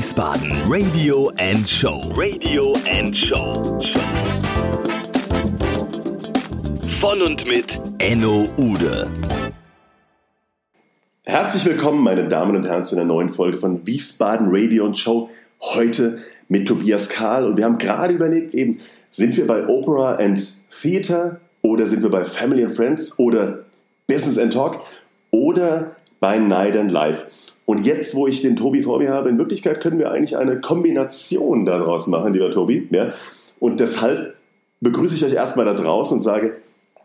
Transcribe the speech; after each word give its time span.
Wiesbaden 0.00 0.50
Radio 0.66 1.30
and 1.36 1.68
Show. 1.68 2.10
Radio 2.16 2.74
and 2.88 3.14
Show. 3.14 3.78
Von 6.98 7.20
und 7.20 7.46
mit 7.46 7.78
Enno 7.98 8.48
Ude. 8.56 9.12
Herzlich 11.24 11.66
willkommen, 11.66 12.02
meine 12.02 12.26
Damen 12.28 12.56
und 12.56 12.64
Herren, 12.64 12.86
zu 12.86 12.96
einer 12.96 13.04
neuen 13.04 13.28
Folge 13.28 13.58
von 13.58 13.86
Wiesbaden 13.86 14.48
Radio 14.50 14.86
and 14.86 14.98
Show. 14.98 15.28
Heute 15.60 16.20
mit 16.48 16.66
Tobias 16.66 17.10
Karl. 17.10 17.44
Und 17.44 17.58
wir 17.58 17.66
haben 17.66 17.76
gerade 17.76 18.14
überlegt, 18.14 18.54
eben, 18.54 18.80
sind 19.10 19.36
wir 19.36 19.46
bei 19.46 19.68
Opera 19.68 20.14
and 20.14 20.42
Theater 20.70 21.42
oder 21.60 21.84
sind 21.84 22.02
wir 22.02 22.08
bei 22.08 22.24
Family 22.24 22.64
and 22.64 22.72
Friends 22.72 23.18
oder 23.18 23.66
Business 24.06 24.38
and 24.38 24.54
Talk 24.54 24.80
oder 25.30 25.94
bei 26.20 26.38
Night 26.38 26.76
and 26.76 26.92
Life? 26.92 27.26
Und 27.66 27.86
jetzt, 27.86 28.14
wo 28.14 28.26
ich 28.26 28.42
den 28.42 28.56
Tobi 28.56 28.82
vor 28.82 28.98
mir 28.98 29.10
habe, 29.10 29.28
in 29.28 29.38
Wirklichkeit 29.38 29.80
können 29.80 29.98
wir 29.98 30.10
eigentlich 30.10 30.36
eine 30.36 30.60
Kombination 30.60 31.64
daraus 31.64 32.06
machen, 32.06 32.32
lieber 32.32 32.50
Tobi. 32.50 32.88
Ja? 32.90 33.12
Und 33.58 33.80
deshalb 33.80 34.34
begrüße 34.80 35.16
ich 35.16 35.24
euch 35.24 35.34
erstmal 35.34 35.66
da 35.66 35.74
draußen 35.74 36.18
und 36.18 36.22
sage, 36.22 36.56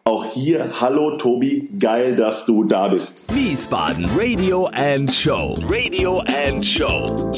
auch 0.05 0.25
hier, 0.25 0.79
hallo 0.79 1.17
Tobi, 1.17 1.67
geil, 1.79 2.15
dass 2.15 2.45
du 2.45 2.63
da 2.63 2.89
bist. 2.89 3.25
Wiesbaden 3.35 4.05
Radio 4.15 4.67
and 4.73 5.11
Show. 5.11 5.57
Radio 5.67 6.19
and 6.47 6.63
Show. 6.63 7.31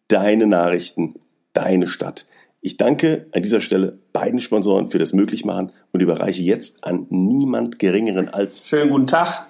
Deine 0.08 0.48
Nachrichten, 0.48 1.16
deine 1.52 1.88
Stadt. 1.88 2.28
Ich 2.62 2.78
danke 2.78 3.28
an 3.34 3.44
dieser 3.44 3.62
Stelle 3.62 4.00
beiden 4.18 4.40
Sponsoren 4.40 4.90
für 4.90 4.98
das 4.98 5.14
Möglichmachen 5.14 5.72
und 5.92 6.02
überreiche 6.02 6.42
jetzt 6.42 6.84
an 6.84 7.06
niemand 7.10 7.78
Geringeren 7.78 8.30
als. 8.30 8.66
Schönen 8.66 8.90
guten 8.90 9.06
Tag. 9.06 9.46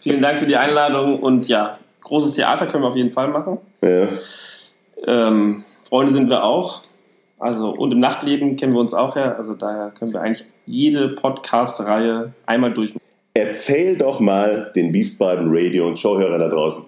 Vielen 0.00 0.20
Dank 0.20 0.40
für 0.40 0.46
die 0.46 0.56
Einladung 0.56 1.20
und 1.20 1.48
ja, 1.48 1.78
großes 2.02 2.34
Theater 2.34 2.66
können 2.66 2.84
wir 2.84 2.88
auf 2.88 2.96
jeden 2.96 3.12
Fall 3.12 3.28
machen. 3.28 3.56
Ja. 3.80 4.08
Ähm, 5.06 5.64
Freunde 5.88 6.12
sind 6.12 6.28
wir 6.28 6.44
auch. 6.44 6.82
Also, 7.38 7.70
und 7.70 7.92
im 7.92 8.00
Nachtleben 8.00 8.56
kennen 8.56 8.74
wir 8.74 8.80
uns 8.80 8.92
auch 8.92 9.16
her. 9.16 9.36
Also, 9.38 9.54
daher 9.54 9.90
können 9.98 10.12
wir 10.12 10.20
eigentlich 10.20 10.46
jede 10.66 11.08
Podcast-Reihe 11.08 12.34
einmal 12.44 12.74
durch. 12.74 12.92
Erzähl 13.32 13.96
doch 13.96 14.20
mal 14.20 14.70
den 14.76 14.92
Wiesbaden 14.92 15.48
Radio 15.48 15.86
und 15.86 15.98
Showhörern 15.98 16.40
da 16.40 16.48
draußen. 16.48 16.84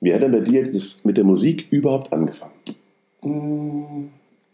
Wie 0.00 0.14
hat 0.14 0.22
denn 0.22 0.32
bei 0.32 0.40
dir 0.40 0.72
das 0.72 1.04
mit 1.04 1.18
der 1.18 1.24
Musik 1.24 1.66
überhaupt 1.70 2.10
angefangen? 2.10 2.52
Mm, 3.20 4.08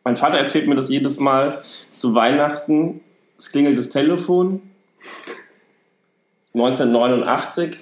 Mein 0.07 0.17
Vater 0.17 0.39
erzählt 0.39 0.69
mir 0.69 0.77
das 0.77 0.89
jedes 0.89 1.19
Mal 1.19 1.63
zu 1.93 2.15
Weihnachten. 2.15 3.01
Es 3.41 3.51
klingelt 3.51 3.77
das 3.77 3.89
Telefon. 3.89 4.63
1989. 6.55 7.79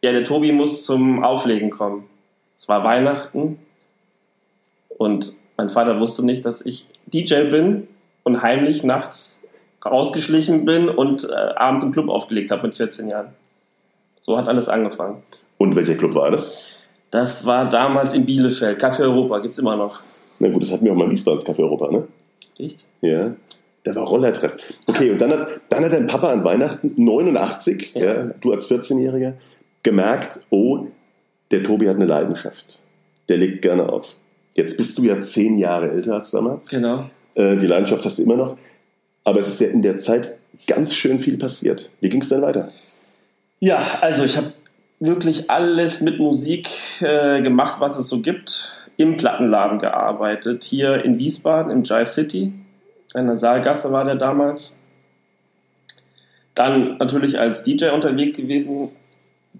Ja, 0.00 0.12
der 0.12 0.24
Tobi 0.24 0.52
muss 0.52 0.86
zum 0.86 1.22
Auflegen 1.22 1.68
kommen. 1.68 2.08
Es 2.56 2.66
war 2.66 2.82
Weihnachten. 2.82 3.58
Und 4.88 5.34
mein 5.58 5.68
Vater 5.68 6.00
wusste 6.00 6.24
nicht, 6.24 6.46
dass 6.46 6.62
ich 6.62 6.86
DJ 7.04 7.42
bin 7.50 7.88
und 8.22 8.40
heimlich 8.40 8.82
nachts 8.82 9.42
rausgeschlichen 9.84 10.64
bin 10.64 10.88
und 10.88 11.28
äh, 11.28 11.34
abends 11.34 11.82
im 11.82 11.92
Club 11.92 12.08
aufgelegt 12.08 12.50
habe 12.50 12.68
mit 12.68 12.78
14 12.78 13.06
Jahren. 13.06 13.34
So 14.22 14.38
hat 14.38 14.48
alles 14.48 14.70
angefangen. 14.70 15.22
Und 15.58 15.76
welcher 15.76 15.96
Club 15.96 16.14
war 16.14 16.30
das? 16.30 16.84
Das 17.10 17.44
war 17.44 17.68
damals 17.68 18.14
in 18.14 18.24
Bielefeld. 18.24 18.82
Café 18.82 19.00
Europa 19.02 19.40
gibt 19.40 19.52
es 19.52 19.58
immer 19.58 19.76
noch. 19.76 20.00
Na 20.40 20.48
gut, 20.48 20.62
das 20.62 20.72
hatten 20.72 20.84
wir 20.84 20.92
auch 20.92 20.96
mal 20.96 21.04
in 21.04 21.12
Wiesbaden, 21.12 21.42
das 21.44 21.48
Café 21.48 21.60
Europa, 21.60 21.90
ne? 21.90 22.08
Echt? 22.58 22.84
Ja. 23.00 23.34
Da 23.84 23.94
war 23.94 24.06
Rollertreff. 24.06 24.56
Okay, 24.86 25.10
und 25.10 25.20
dann 25.20 25.32
hat, 25.32 25.48
dann 25.68 25.84
hat 25.84 25.92
dein 25.92 26.06
Papa 26.06 26.30
an 26.30 26.44
Weihnachten 26.44 26.92
89, 26.96 27.92
ja. 27.94 28.02
Ja. 28.02 28.22
du 28.40 28.52
als 28.52 28.70
14-Jähriger, 28.70 29.34
gemerkt, 29.82 30.40
oh, 30.50 30.86
der 31.50 31.62
Tobi 31.62 31.88
hat 31.88 31.96
eine 31.96 32.06
Leidenschaft. 32.06 32.80
Der 33.28 33.38
legt 33.38 33.62
gerne 33.62 33.88
auf. 33.88 34.16
Jetzt 34.54 34.76
bist 34.76 34.98
du 34.98 35.04
ja 35.04 35.20
zehn 35.20 35.56
Jahre 35.56 35.90
älter 35.90 36.14
als 36.14 36.30
damals. 36.30 36.68
Genau. 36.68 37.08
Äh, 37.34 37.56
die 37.56 37.66
Leidenschaft 37.66 38.04
hast 38.04 38.18
du 38.18 38.22
immer 38.22 38.36
noch. 38.36 38.56
Aber 39.24 39.40
es 39.40 39.48
ist 39.48 39.60
ja 39.60 39.68
in 39.68 39.82
der 39.82 39.98
Zeit 39.98 40.36
ganz 40.66 40.94
schön 40.94 41.18
viel 41.20 41.38
passiert. 41.38 41.90
Wie 42.00 42.08
ging 42.08 42.20
es 42.20 42.28
dann 42.28 42.42
weiter? 42.42 42.70
Ja, 43.60 43.98
also 44.00 44.24
ich 44.24 44.36
habe 44.36 44.52
wirklich 45.00 45.50
alles 45.50 46.00
mit 46.00 46.18
Musik 46.18 46.68
äh, 47.00 47.40
gemacht, 47.42 47.80
was 47.80 47.98
es 47.98 48.08
so 48.08 48.20
gibt. 48.20 48.72
Im 48.98 49.16
Plattenladen 49.16 49.78
gearbeitet, 49.78 50.64
hier 50.64 51.04
in 51.04 51.18
Wiesbaden, 51.18 51.72
im 51.72 51.84
Jive 51.84 52.06
City. 52.06 52.52
In 53.14 53.26
der 53.26 53.38
Saalgasse 53.38 53.90
war 53.90 54.04
der 54.04 54.16
damals. 54.16 54.78
Dann 56.54 56.98
natürlich 56.98 57.38
als 57.38 57.62
DJ 57.62 57.90
unterwegs 57.90 58.36
gewesen. 58.36 58.90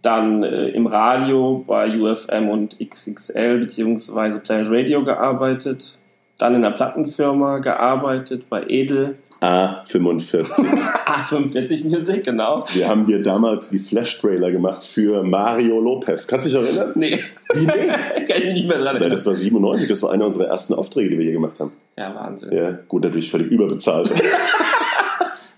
Dann 0.03 0.43
äh, 0.43 0.69
im 0.69 0.87
Radio 0.87 1.65
bei 1.67 1.99
UFM 1.99 2.49
und 2.49 2.79
XXL 2.79 3.59
beziehungsweise 3.61 4.41
Planet 4.41 4.69
Radio 4.71 5.05
gearbeitet. 5.05 5.98
Dann 6.39 6.55
in 6.55 6.63
der 6.63 6.71
Plattenfirma 6.71 7.59
gearbeitet 7.59 8.49
bei 8.49 8.65
Edel. 8.69 9.19
A45. 9.41 10.47
A45 11.07 11.89
Music, 11.89 12.25
genau. 12.25 12.65
Wir 12.73 12.89
haben 12.89 13.07
dir 13.07 13.23
damals 13.23 13.71
die 13.71 13.79
Flash-Trailer 13.79 14.51
gemacht 14.51 14.85
für 14.85 15.23
Mario 15.23 15.81
Lopez. 15.81 16.27
Kannst 16.27 16.47
du 16.47 16.51
dich 16.51 16.59
erinnern? 16.61 16.93
Nee. 16.95 17.21
Wie 17.55 17.67
nee? 17.67 17.71
Kann 18.29 18.43
ich 18.43 18.55
nicht 18.55 18.69
mehr 18.69 18.79
dran 18.79 18.85
Nein, 18.85 18.97
erinnern. 18.97 19.11
das 19.11 19.27
war 19.27 19.35
97, 19.35 19.89
das 19.89 20.03
war 20.03 20.13
einer 20.13 20.27
unserer 20.27 20.47
ersten 20.47 20.75
Aufträge, 20.75 21.11
die 21.11 21.19
wir 21.19 21.25
hier 21.25 21.35
gemacht 21.35 21.59
haben. 21.61 21.73
Ja, 21.97 22.15
Wahnsinn. 22.15 22.53
Ja, 22.53 22.79
gut, 22.89 23.03
natürlich 23.05 23.31
völlig 23.31 23.49
überbezahlt. 23.51 24.11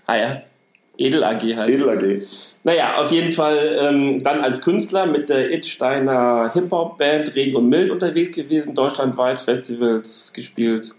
Ah 0.07 0.17
ja. 0.17 0.41
Edel 1.01 1.23
AG 1.23 1.41
halt. 1.55 1.69
Edel 1.69 1.89
AG. 1.89 2.27
Naja, 2.63 2.97
auf 2.97 3.11
jeden 3.11 3.33
Fall 3.33 3.77
ähm, 3.79 4.19
dann 4.19 4.41
als 4.41 4.61
Künstler 4.61 5.05
mit 5.07 5.29
der 5.29 5.51
Itsteiner 5.51 6.51
Hip-Hop-Band 6.53 7.35
Regen 7.35 7.55
und 7.55 7.69
Mild 7.69 7.89
unterwegs 7.89 8.35
gewesen, 8.35 8.75
deutschlandweit 8.75 9.41
Festivals 9.41 10.31
gespielt. 10.33 10.91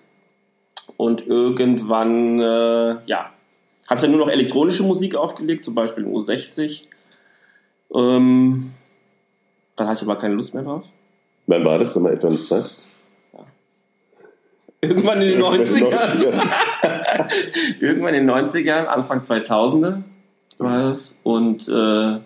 Und 0.96 1.26
irgendwann, 1.26 2.40
äh, 2.40 2.96
ja, 3.06 3.30
habe 3.86 4.00
dann 4.00 4.10
nur 4.10 4.20
noch 4.20 4.28
elektronische 4.28 4.82
Musik 4.82 5.14
aufgelegt, 5.14 5.64
zum 5.64 5.74
Beispiel 5.74 6.04
im 6.04 6.12
U60. 6.12 6.82
Ähm, 7.94 8.72
dann 9.76 9.88
hatte 9.88 10.04
ich 10.04 10.10
aber 10.10 10.18
keine 10.18 10.34
Lust 10.34 10.54
mehr 10.54 10.64
drauf. 10.64 10.84
Wann 11.46 11.64
war 11.64 11.78
das? 11.78 11.94
Sag 11.94 12.02
mal 12.02 12.12
etwa 12.12 12.28
eine 12.28 12.42
Zeit? 12.42 12.70
Irgendwann 14.82 15.22
in 15.22 15.28
den 15.28 15.42
90ern. 15.42 15.94
90er. 15.94 17.30
Irgendwann 17.80 18.14
in 18.14 18.26
den 18.26 18.36
90ern, 18.36 18.86
Anfang 18.86 19.20
2000er 19.20 20.02
war 20.58 20.88
das. 20.88 21.16
Und 21.22 21.68
äh, 21.68 22.18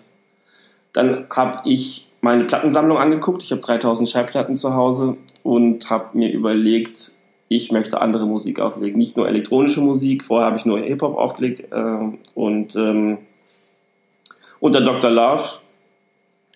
dann 0.93 1.27
habe 1.29 1.61
ich 1.65 2.09
meine 2.21 2.45
Plattensammlung 2.45 2.97
angeguckt. 2.97 3.43
Ich 3.43 3.51
habe 3.51 3.61
3000 3.61 4.09
Schallplatten 4.09 4.55
zu 4.55 4.73
Hause 4.73 5.17
und 5.43 5.89
habe 5.91 6.17
mir 6.17 6.31
überlegt, 6.31 7.11
ich 7.47 7.71
möchte 7.71 8.01
andere 8.01 8.25
Musik 8.25 8.59
auflegen. 8.59 8.97
Nicht 8.97 9.17
nur 9.17 9.27
elektronische 9.27 9.81
Musik. 9.81 10.23
Vorher 10.23 10.47
habe 10.47 10.57
ich 10.57 10.65
nur 10.65 10.79
Hip-Hop 10.79 11.15
aufgelegt. 11.15 11.71
Äh, 11.71 12.17
und 12.33 12.75
ähm, 12.75 13.19
unter 14.59 14.81
Dr. 14.81 15.11
Love 15.11 15.43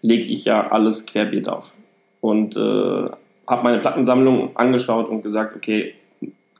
lege 0.01 0.25
ich 0.25 0.45
ja 0.45 0.71
alles 0.71 1.05
querbeet 1.05 1.47
auf. 1.47 1.75
Und 2.21 2.57
äh, 2.57 3.05
habe 3.47 3.63
meine 3.63 3.79
Plattensammlung 3.79 4.55
angeschaut 4.55 5.09
und 5.09 5.21
gesagt, 5.21 5.55
okay, 5.55 5.95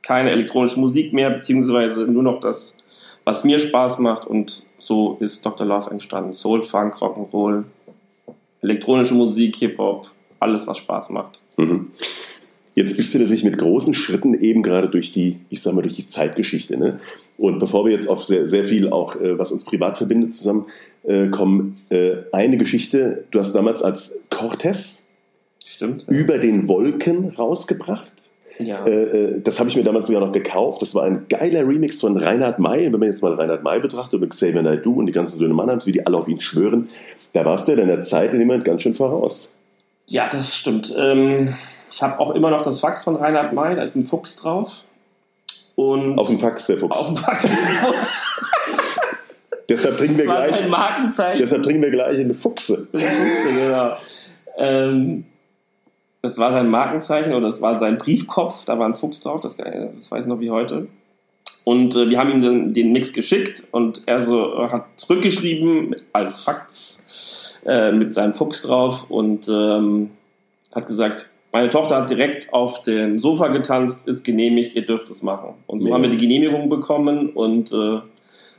keine 0.02 0.30
elektronische 0.30 0.80
Musik 0.80 1.12
mehr, 1.12 1.30
beziehungsweise 1.30 2.04
nur 2.04 2.22
noch 2.22 2.40
das, 2.40 2.76
was 3.24 3.44
mir 3.44 3.58
Spaß 3.58 3.98
macht. 4.00 4.26
Und 4.26 4.64
so 4.78 5.16
ist 5.20 5.46
Dr. 5.46 5.66
Love 5.66 5.90
entstanden. 5.90 6.32
Soul, 6.32 6.64
Funk, 6.64 6.96
Rock'n'Roll, 6.96 7.64
elektronische 8.60 9.14
Musik, 9.14 9.56
Hip-Hop, 9.56 10.10
alles, 10.40 10.66
was 10.66 10.78
Spaß 10.78 11.10
macht. 11.10 11.40
Mhm. 11.56 11.92
Jetzt 12.74 12.96
bist 12.96 13.12
du 13.12 13.18
natürlich 13.18 13.44
mit 13.44 13.58
großen 13.58 13.92
Schritten 13.92 14.32
eben 14.34 14.62
gerade 14.62 14.88
durch 14.88 15.12
die, 15.12 15.40
ich 15.50 15.60
sag 15.60 15.74
mal, 15.74 15.82
durch 15.82 15.96
die 15.96 16.06
Zeitgeschichte. 16.06 16.78
Ne? 16.78 16.98
Und 17.36 17.58
bevor 17.58 17.84
wir 17.84 17.92
jetzt 17.92 18.08
auf 18.08 18.24
sehr, 18.24 18.46
sehr 18.46 18.64
viel 18.64 18.88
auch, 18.88 19.14
äh, 19.16 19.38
was 19.38 19.52
uns 19.52 19.64
privat 19.64 19.98
verbindet, 19.98 20.34
zusammen 20.34 20.66
äh, 21.04 21.26
äh, 21.90 22.16
eine 22.32 22.56
Geschichte, 22.56 23.24
du 23.30 23.40
hast 23.40 23.52
damals 23.52 23.82
als 23.82 24.20
Cortez 24.30 25.01
Stimmt? 25.64 26.04
über 26.08 26.38
den 26.38 26.68
Wolken 26.68 27.30
rausgebracht. 27.30 28.12
Ja. 28.58 28.84
Äh, 28.86 28.90
äh, 29.02 29.40
das 29.40 29.58
habe 29.58 29.70
ich 29.70 29.76
mir 29.76 29.82
damals 29.82 30.06
sogar 30.06 30.24
noch 30.24 30.32
gekauft. 30.32 30.82
Das 30.82 30.94
war 30.94 31.04
ein 31.04 31.26
geiler 31.28 31.66
Remix 31.66 32.00
von 32.00 32.16
Reinhard 32.16 32.58
May. 32.58 32.84
Wenn 32.92 33.00
man 33.00 33.08
jetzt 33.08 33.22
mal 33.22 33.32
Reinhard 33.34 33.62
May 33.64 33.80
betrachtet, 33.80 34.20
mit 34.20 34.30
Xavier 34.30 34.62
Naidoo 34.62 34.92
und 34.94 35.06
die 35.06 35.12
ganzen 35.12 35.38
Söhne 35.38 35.54
Mannheims, 35.54 35.86
wie 35.86 35.92
die 35.92 36.06
alle 36.06 36.16
auf 36.16 36.28
ihn 36.28 36.40
schwören, 36.40 36.88
da 37.32 37.44
warst 37.44 37.66
du 37.66 37.72
ja 37.72 37.78
deiner 37.78 38.00
Zeit 38.00 38.32
in 38.34 38.38
jemand 38.40 38.64
ganz 38.64 38.82
schön 38.82 38.94
voraus. 38.94 39.52
Ja, 40.06 40.28
das 40.28 40.54
stimmt. 40.56 40.94
Ähm, 40.96 41.54
Ich 41.90 42.02
habe 42.02 42.18
auch 42.20 42.34
immer 42.34 42.50
noch 42.50 42.62
das 42.62 42.80
Fax 42.80 43.04
von 43.04 43.16
Reinhard 43.16 43.52
May, 43.52 43.74
da 43.76 43.82
ist 43.82 43.96
ein 43.96 44.06
Fuchs 44.06 44.36
drauf. 44.36 44.84
Und 45.74 46.18
Auf 46.18 46.28
dem 46.28 46.38
Fax, 46.38 46.66
der 46.66 46.76
Fuchs. 46.76 46.96
auf 46.96 47.06
dem 47.06 47.16
Fax 47.16 47.44
ein 47.44 47.50
Fuchs. 47.50 48.26
Deshalb 49.68 49.96
trinken 49.96 50.18
wir 50.18 50.24
gleich, 50.24 50.52
deshalb 51.38 51.62
trinken 51.62 51.82
wir 51.82 51.90
gleich 51.90 52.18
eine 52.20 52.34
Fuchse. 52.34 52.88
Das 52.92 53.02
Fuchse, 53.02 53.54
genau. 53.54 53.92
Ähm, 54.58 55.24
das 56.22 56.38
war 56.38 56.52
sein 56.52 56.70
Markenzeichen 56.70 57.34
oder 57.34 57.50
das 57.50 57.60
war 57.60 57.78
sein 57.78 57.98
Briefkopf, 57.98 58.64
da 58.64 58.78
war 58.78 58.86
ein 58.86 58.94
Fuchs 58.94 59.20
drauf, 59.20 59.40
das, 59.40 59.56
das 59.56 60.10
weiß 60.10 60.24
ich 60.24 60.28
noch 60.28 60.40
wie 60.40 60.50
heute. 60.50 60.86
Und 61.64 61.94
äh, 61.94 62.08
wir 62.08 62.18
haben 62.18 62.32
ihm 62.32 62.42
den, 62.42 62.72
den 62.72 62.92
Mix 62.92 63.12
geschickt 63.12 63.64
und 63.72 64.02
er 64.06 64.20
so 64.20 64.54
äh, 64.54 64.68
hat 64.68 64.86
zurückgeschrieben 64.96 65.96
als 66.12 66.40
Fax 66.40 67.54
äh, 67.66 67.92
mit 67.92 68.14
seinem 68.14 68.34
Fuchs 68.34 68.62
drauf 68.62 69.10
und 69.10 69.48
ähm, 69.48 70.10
hat 70.72 70.86
gesagt, 70.86 71.30
meine 71.52 71.68
Tochter 71.68 71.96
hat 71.96 72.10
direkt 72.10 72.52
auf 72.52 72.82
dem 72.82 73.18
Sofa 73.20 73.48
getanzt, 73.48 74.08
ist 74.08 74.24
genehmigt, 74.24 74.74
ihr 74.74 74.86
dürft 74.86 75.10
es 75.10 75.22
machen. 75.22 75.54
Und 75.66 75.80
so 75.80 75.84
Mega. 75.84 75.94
haben 75.94 76.02
wir 76.02 76.10
die 76.10 76.16
Genehmigung 76.16 76.68
bekommen 76.68 77.30
und 77.30 77.72
äh, 77.72 78.00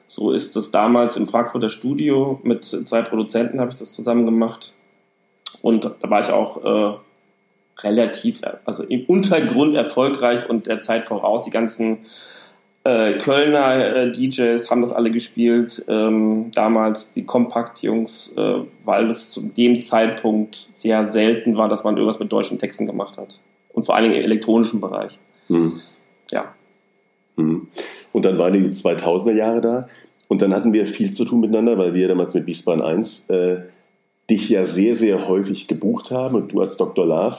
so 0.06 0.32
ist 0.32 0.56
das 0.56 0.70
damals 0.70 1.18
im 1.18 1.28
Frankfurter 1.28 1.70
Studio 1.70 2.40
mit 2.44 2.66
zwei 2.66 3.02
Produzenten 3.02 3.60
habe 3.60 3.72
ich 3.72 3.80
das 3.80 3.94
zusammen 3.94 4.26
gemacht. 4.26 4.74
Und 5.62 5.86
da 5.86 6.10
war 6.10 6.22
ich 6.22 6.30
auch 6.30 6.94
äh, 6.94 6.98
relativ, 7.80 8.42
also 8.66 8.84
im 8.84 9.06
Untergrund 9.06 9.76
erfolgreich 9.76 10.50
und 10.50 10.68
der 10.68 10.82
Zeit 10.82 11.08
voraus. 11.08 11.46
Die 11.46 11.50
ganzen 11.50 12.00
äh, 12.84 13.18
Kölner 13.18 13.96
äh, 13.96 14.12
DJs 14.12 14.70
haben 14.70 14.82
das 14.82 14.94
alle 14.94 15.10
gespielt. 15.12 15.84
Ähm, 15.88 16.52
damals 16.54 17.14
die 17.14 17.24
Kompakt-Jungs, 17.24 18.34
äh, 18.38 18.56
weil 18.84 19.10
es 19.10 19.32
zu 19.32 19.42
dem 19.42 19.82
Zeitpunkt 19.82 20.70
sehr 20.78 21.10
selten 21.10 21.56
war, 21.56 21.70
dass 21.70 21.84
man 21.84 21.96
irgendwas 21.96 22.20
mit 22.20 22.32
deutschen 22.32 22.60
Texten 22.60 22.86
gemacht 22.86 23.18
hat. 23.18 23.40
Und 23.72 23.86
vor 23.86 23.96
allen 23.96 24.06
Dingen 24.06 24.18
im 24.18 24.26
elektronischen 24.26 24.82
Bereich. 24.82 25.18
Hm. 25.48 25.80
Ja. 26.30 26.54
Hm. 27.38 27.68
Und 28.12 28.26
dann 28.26 28.38
waren 28.38 28.54
die 28.54 28.68
2000er 28.68 29.34
Jahre 29.34 29.62
da 29.62 29.82
und 30.28 30.42
dann 30.42 30.54
hatten 30.54 30.74
wir 30.74 30.86
viel 30.86 31.12
zu 31.14 31.26
tun 31.26 31.40
miteinander, 31.40 31.78
weil 31.78 31.94
wir 31.94 32.08
damals 32.08 32.34
mit 32.34 32.46
Wiesbaden 32.46 32.84
1 32.84 33.30
äh, 33.30 33.62
dich 34.30 34.50
ja 34.50 34.66
sehr, 34.66 34.96
sehr 34.96 35.28
häufig 35.28 35.68
gebucht 35.68 36.12
haben 36.12 36.36
und 36.36 36.52
du 36.52 36.62
als 36.62 36.78
Dr. 36.78 37.06
Love 37.06 37.38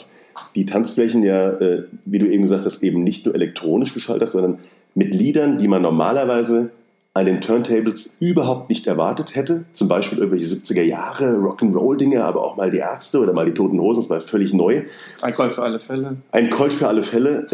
die 0.55 0.65
Tanzflächen 0.65 1.23
ja, 1.23 1.51
äh, 1.51 1.85
wie 2.05 2.19
du 2.19 2.27
eben 2.27 2.43
gesagt 2.43 2.65
hast, 2.65 2.83
eben 2.83 3.05
nicht 3.05 3.27
nur 3.27 3.35
elektronisch 3.35 3.95
geschaltet 3.95 4.23
hast, 4.25 4.33
sondern 4.33 4.59
mit 4.95 5.15
Liedern, 5.15 5.59
die 5.59 5.69
man 5.69 5.83
normalerweise 5.83 6.71
an 7.17 7.27
den 7.27 7.41
Turntables 7.41 8.17
überhaupt 8.19 8.69
nicht 8.71 8.89
erwartet 8.89 9.37
hätte. 9.37 9.65
Zum 9.73 9.87
Beispiel 9.87 10.19
irgendwelche 10.19 10.53
70er 10.53 10.83
Jahre 10.83 11.37
Rock'n'Roll-Dinge, 11.37 12.25
aber 12.25 12.45
auch 12.45 12.57
mal 12.57 12.73
die 12.73 12.79
Ärzte 12.79 13.21
oder 13.21 13.33
mal 13.33 13.47
die 13.47 13.55
Toten 13.55 13.81
Hosen, 13.81 14.03
das 14.03 14.11
war 14.11 14.21
völlig 14.21 14.53
neu. 14.53 14.83
Ein 15.23 15.33
Call 15.33 15.53
für 15.53 15.63
alle 15.63 15.79
Fälle. 15.79 16.17
Ein 16.33 16.51
Colt 16.51 16.73
für 16.73 16.89
alle 16.89 17.05
Fälle. 17.05 17.47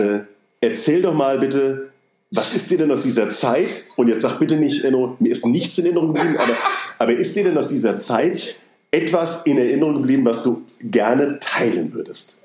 Äh, 0.62 0.66
erzähl 0.66 1.02
doch 1.02 1.12
mal 1.12 1.38
bitte, 1.38 1.90
was 2.30 2.54
ist 2.54 2.70
dir 2.70 2.78
denn 2.78 2.90
aus 2.90 3.02
dieser 3.02 3.28
Zeit? 3.28 3.84
Und 3.96 4.08
jetzt 4.08 4.22
sag 4.22 4.38
bitte 4.38 4.56
nicht, 4.56 4.82
Enno, 4.82 5.16
mir 5.18 5.32
ist 5.32 5.44
nichts 5.44 5.76
in 5.76 5.84
Erinnerung 5.84 6.14
geblieben, 6.14 6.38
aber, 6.38 6.56
aber 6.98 7.12
ist 7.12 7.36
dir 7.36 7.44
denn 7.44 7.58
aus 7.58 7.68
dieser 7.68 7.98
Zeit 7.98 8.56
etwas 8.90 9.46
in 9.46 9.58
Erinnerung 9.58 9.94
geblieben, 9.94 10.24
was 10.24 10.42
du 10.42 10.62
gerne 10.80 11.38
teilen 11.38 11.92
würdest? 11.92 12.42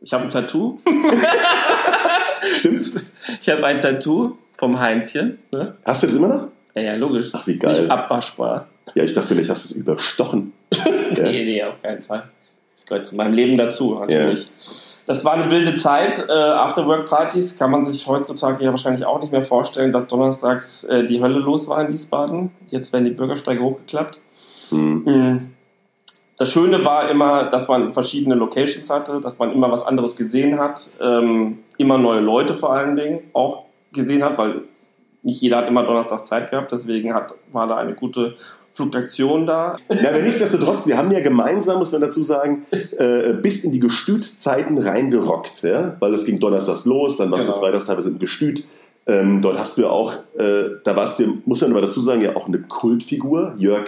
Ich 0.00 0.12
habe 0.12 0.24
ein 0.24 0.30
Tattoo. 0.30 0.78
Stimmt? 2.58 3.04
Ich 3.40 3.48
habe 3.48 3.66
ein 3.66 3.80
Tattoo 3.80 4.36
vom 4.58 4.78
Heinzchen. 4.78 5.38
Ne? 5.50 5.74
Hast 5.84 6.02
du 6.02 6.06
das 6.06 6.16
immer 6.16 6.28
noch? 6.28 6.48
Ja, 6.74 6.82
ja, 6.82 6.94
logisch. 6.96 7.30
Ach, 7.32 7.46
wie 7.46 7.58
geil. 7.58 7.80
Nicht 7.80 7.90
abwaschbar. 7.90 8.68
Ja, 8.94 9.04
ich 9.04 9.14
dachte, 9.14 9.28
vielleicht 9.28 9.50
hast 9.50 9.70
du 9.70 9.74
es 9.74 9.80
überstochen. 9.80 10.52
Ja. 11.16 11.30
Nee, 11.30 11.44
nee, 11.44 11.62
auf 11.62 11.80
keinen 11.80 12.02
Fall. 12.02 12.24
Das 12.74 12.86
gehört 12.86 13.06
zu 13.06 13.14
meinem 13.14 13.34
Leben 13.34 13.56
dazu, 13.56 13.94
natürlich. 13.94 14.48
Das 15.06 15.24
war 15.24 15.34
eine 15.34 15.50
wilde 15.50 15.76
Zeit. 15.76 16.26
Äh, 16.28 16.32
Afterwork-Partys 16.32 17.56
kann 17.56 17.70
man 17.70 17.84
sich 17.84 18.06
heutzutage 18.06 18.64
ja 18.64 18.70
wahrscheinlich 18.70 19.06
auch 19.06 19.20
nicht 19.20 19.30
mehr 19.30 19.44
vorstellen, 19.44 19.92
dass 19.92 20.08
donnerstags 20.08 20.82
äh, 20.84 21.04
die 21.04 21.22
Hölle 21.22 21.38
los 21.38 21.68
war 21.68 21.82
in 21.82 21.92
Wiesbaden. 21.92 22.50
Jetzt 22.66 22.92
werden 22.92 23.04
die 23.04 23.10
Bürgersteige 23.10 23.62
hochgeklappt. 23.62 24.18
Hm. 24.70 25.04
Mhm. 25.04 25.50
Das 26.36 26.50
Schöne 26.50 26.84
war 26.84 27.08
immer, 27.10 27.44
dass 27.44 27.68
man 27.68 27.92
verschiedene 27.92 28.34
Locations 28.34 28.90
hatte, 28.90 29.20
dass 29.20 29.38
man 29.38 29.52
immer 29.52 29.70
was 29.70 29.86
anderes 29.86 30.16
gesehen 30.16 30.58
hat, 30.58 30.90
ähm, 31.00 31.60
immer 31.78 31.96
neue 31.96 32.20
Leute 32.20 32.56
vor 32.56 32.72
allen 32.72 32.96
Dingen 32.96 33.20
auch 33.32 33.64
gesehen 33.92 34.24
hat, 34.24 34.36
weil 34.36 34.62
nicht 35.22 35.40
jeder 35.40 35.58
hat 35.58 35.68
immer 35.68 35.84
donnerstags 35.84 36.26
Zeit 36.26 36.50
gehabt, 36.50 36.72
deswegen 36.72 37.14
hat, 37.14 37.34
war 37.52 37.68
da 37.68 37.76
eine 37.76 37.94
gute 37.94 38.34
Fluktuation 38.74 39.46
da. 39.46 39.76
Na, 39.88 40.08
aber 40.08 40.18
nichtsdestotrotz, 40.18 40.88
wir 40.88 40.98
haben 40.98 41.12
ja 41.12 41.20
gemeinsam, 41.20 41.78
muss 41.78 41.92
man 41.92 42.00
dazu 42.00 42.24
sagen, 42.24 42.66
äh, 42.98 43.32
bis 43.34 43.62
in 43.62 43.72
die 43.72 43.78
Gestützeiten 43.78 44.76
reingerockt, 44.78 45.62
ja? 45.62 45.96
weil 46.00 46.12
es 46.12 46.24
ging 46.24 46.40
donnerstags 46.40 46.84
los, 46.84 47.16
dann 47.16 47.30
warst 47.30 47.46
Genau. 47.46 47.56
du 47.56 47.62
freitags 47.64 47.86
teilweise 47.86 48.08
im 48.08 48.18
Gestüt. 48.18 48.66
Ähm, 49.06 49.40
dort 49.40 49.58
hast 49.58 49.78
du 49.78 49.82
ja 49.82 49.90
auch, 49.90 50.14
äh, 50.36 50.64
da 50.82 50.96
warst 50.96 51.20
du, 51.20 51.38
muss 51.44 51.60
man 51.60 51.70
aber 51.70 51.82
dazu 51.82 52.00
sagen, 52.00 52.22
ja 52.22 52.34
auch 52.34 52.48
eine 52.48 52.60
Kultfigur. 52.62 53.54
Jörg 53.56 53.86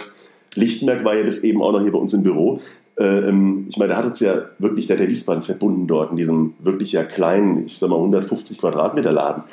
Lichtenberg 0.57 1.05
war 1.05 1.15
ja 1.15 1.23
bis 1.23 1.43
eben 1.43 1.61
auch 1.61 1.71
noch 1.71 1.81
hier 1.81 1.91
bei 1.91 1.99
uns 1.99 2.13
im 2.13 2.23
Büro. 2.23 2.59
Äh, 2.97 3.29
ähm, 3.29 3.67
ich 3.69 3.77
meine, 3.77 3.89
der 3.89 3.97
hat 3.97 4.05
uns 4.05 4.19
ja 4.19 4.45
wirklich, 4.57 4.87
der 4.87 4.97
der 4.97 5.07
Wiesbaden 5.07 5.43
verbunden 5.43 5.85
dort 5.87 6.09
in 6.11 6.17
diesem 6.17 6.55
wirklich 6.59 6.91
ja 6.91 7.03
kleinen, 7.03 7.67
ich 7.67 7.77
sag 7.77 7.89
mal 7.89 7.97
150 7.97 8.57
Quadratmeter 8.57 9.11
Laden. 9.11 9.43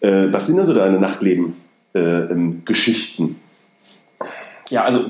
Äh, 0.00 0.32
was 0.32 0.46
sind 0.46 0.56
denn 0.56 0.66
so 0.66 0.74
deine 0.74 1.00
Nachtleben-Geschichten? 1.00 3.40
Ja, 4.70 4.84
also 4.84 5.06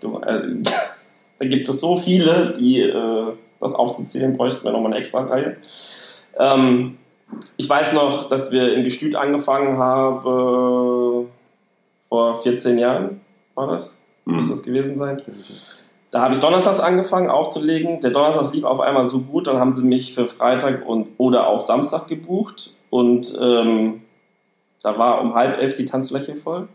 du, 0.00 0.18
äh, 0.20 0.62
da 1.38 1.48
gibt 1.48 1.68
es 1.68 1.80
so 1.80 1.98
viele, 1.98 2.54
die 2.58 2.80
äh, 2.80 3.32
das 3.60 3.74
aufzuzählen 3.74 4.34
bräuchten 4.36 4.64
wir 4.64 4.72
nochmal 4.72 4.92
eine 4.92 5.00
extra 5.00 5.20
Reihe. 5.20 5.56
Ähm, 6.38 6.96
ich 7.58 7.68
weiß 7.68 7.92
noch, 7.92 8.30
dass 8.30 8.50
wir 8.50 8.74
in 8.74 8.82
Gestüt 8.82 9.14
angefangen 9.14 9.78
haben 9.78 11.28
vor 12.08 12.42
14 12.42 12.78
Jahren, 12.78 13.20
war 13.54 13.78
das? 13.78 13.94
Muss 14.24 14.48
das 14.48 14.62
gewesen 14.62 14.98
sein? 14.98 15.22
Da 16.10 16.22
habe 16.22 16.34
ich 16.34 16.40
donnerstags 16.40 16.80
angefangen 16.80 17.30
aufzulegen. 17.30 18.00
Der 18.00 18.10
Donnerstag 18.10 18.52
lief 18.52 18.64
auf 18.64 18.80
einmal 18.80 19.04
so 19.04 19.20
gut, 19.20 19.46
dann 19.46 19.58
haben 19.58 19.72
sie 19.72 19.84
mich 19.84 20.14
für 20.14 20.26
Freitag 20.26 20.86
und 20.86 21.10
oder 21.18 21.46
auch 21.46 21.60
Samstag 21.60 22.08
gebucht 22.08 22.74
und 22.90 23.36
ähm, 23.40 24.02
da 24.82 24.98
war 24.98 25.20
um 25.20 25.34
halb 25.34 25.58
elf 25.58 25.74
die 25.74 25.84
Tanzfläche 25.84 26.36
voll. 26.36 26.68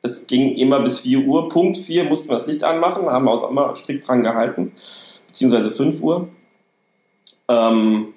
Es 0.00 0.26
ging 0.26 0.54
immer 0.54 0.80
bis 0.80 1.00
4 1.00 1.26
Uhr. 1.26 1.48
Punkt 1.48 1.76
4 1.78 2.04
mussten 2.04 2.28
wir 2.28 2.36
das 2.36 2.46
Licht 2.46 2.64
anmachen, 2.64 3.06
da 3.06 3.12
haben 3.12 3.24
wir 3.24 3.32
uns 3.32 3.42
auch 3.42 3.50
immer 3.50 3.74
strikt 3.76 4.06
dran 4.08 4.22
gehalten, 4.22 4.72
beziehungsweise 5.26 5.72
5 5.72 6.00
Uhr. 6.00 6.28
Ähm, 7.48 8.14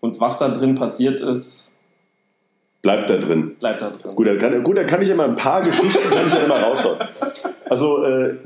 und 0.00 0.20
was 0.20 0.38
da 0.38 0.48
drin 0.48 0.74
passiert 0.74 1.20
ist, 1.20 1.67
Bleibt 2.88 3.10
da 3.10 3.16
drin. 3.18 3.56
bleibt 3.60 3.82
da 3.82 3.90
drin. 3.90 4.14
Gut, 4.14 4.26
dann 4.26 4.38
kann, 4.38 4.62
gut, 4.62 4.78
dann 4.78 4.86
kann 4.86 5.02
ich 5.02 5.08
ja 5.08 5.14
mal 5.14 5.28
ein 5.28 5.36
paar 5.36 5.62
Geschichten 5.62 6.10
kann 6.10 6.26
ich 6.26 6.32
ja 6.32 6.46
mal 6.46 6.62
raushauen. 6.62 6.98
Also 7.68 8.02
äh, 8.02 8.36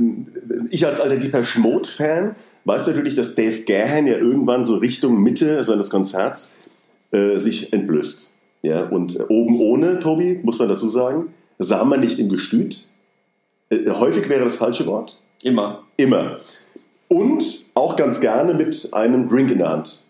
ich 0.69 0.85
als 0.85 1.01
alter 1.01 1.17
Deeper 1.17 1.43
Mode-Fan 1.59 2.35
weiß 2.65 2.89
natürlich, 2.89 3.15
dass 3.15 3.37
Dave 3.37 3.63
Gahan 3.63 4.09
ja 4.09 4.17
irgendwann 4.17 4.65
so 4.65 4.77
Richtung 4.77 5.23
Mitte 5.23 5.63
seines 5.63 5.91
Konzerts 5.91 6.57
äh, 7.13 7.39
sich 7.39 7.73
entblößt. 7.73 8.33
Ja, 8.63 8.85
und 8.85 9.19
oben 9.29 9.61
ohne, 9.61 10.01
Tobi, 10.01 10.41
muss 10.43 10.59
man 10.59 10.69
dazu 10.69 10.89
sagen, 10.91 11.35
sah 11.59 11.85
man 11.85 12.01
nicht 12.01 12.19
im 12.19 12.29
Gestüt. 12.29 12.89
Äh, 13.71 13.91
häufig 13.91 14.29
wäre 14.29 14.43
das 14.43 14.57
falsche 14.57 14.87
Wort. 14.87 15.21
Immer. 15.45 15.85
Immer. 15.97 16.39
Und 17.07 17.45
auch 17.75 17.95
ganz 17.95 18.21
gerne 18.21 18.55
mit 18.55 18.89
einem 18.93 19.29
Drink 19.29 19.53
in 19.53 19.59
der 19.59 19.69
Hand. 19.69 20.02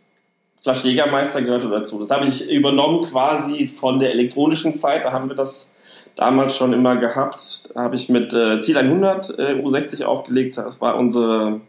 Flasche 0.63 0.89
Jägermeister 0.89 1.43
gehörte 1.43 1.69
dazu. 1.69 1.99
Das 1.99 2.11
habe 2.11 2.27
ich 2.27 2.49
übernommen 2.49 3.05
quasi 3.05 3.67
von 3.67 3.99
der 3.99 4.13
elektronischen 4.13 4.77
Zeit. 4.77 5.05
Da 5.05 5.13
haben 5.13 5.29
wir 5.29 5.35
das 5.35 5.75
damals 6.15 6.57
schon 6.57 6.73
immer 6.73 6.97
gehabt. 6.97 7.71
Da 7.75 7.83
habe 7.83 7.97
ich 7.97 8.09
mit 8.09 8.33
äh, 8.33 8.61
Ziel 8.61 8.79
100 8.79 9.39
äh, 9.39 9.43
U60 9.55 10.05
aufgelegt. 10.05 10.59
Das 10.59 10.81
war 10.81 10.97
unsere, 10.97 11.61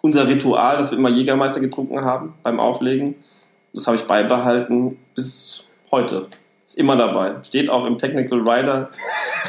unser 0.00 0.28
Ritual, 0.28 0.78
dass 0.78 0.92
wir 0.92 0.98
immer 0.98 1.08
Jägermeister 1.08 1.60
getrunken 1.60 2.04
haben 2.04 2.34
beim 2.44 2.60
Auflegen. 2.60 3.16
Das 3.72 3.88
habe 3.88 3.96
ich 3.96 4.04
beibehalten 4.04 4.98
bis 5.16 5.64
heute. 5.90 6.28
Ist 6.70 6.78
immer 6.78 6.94
dabei. 6.94 7.34
Steht 7.42 7.68
auch 7.68 7.84
im 7.84 7.98
Technical 7.98 8.48
Rider. 8.48 8.90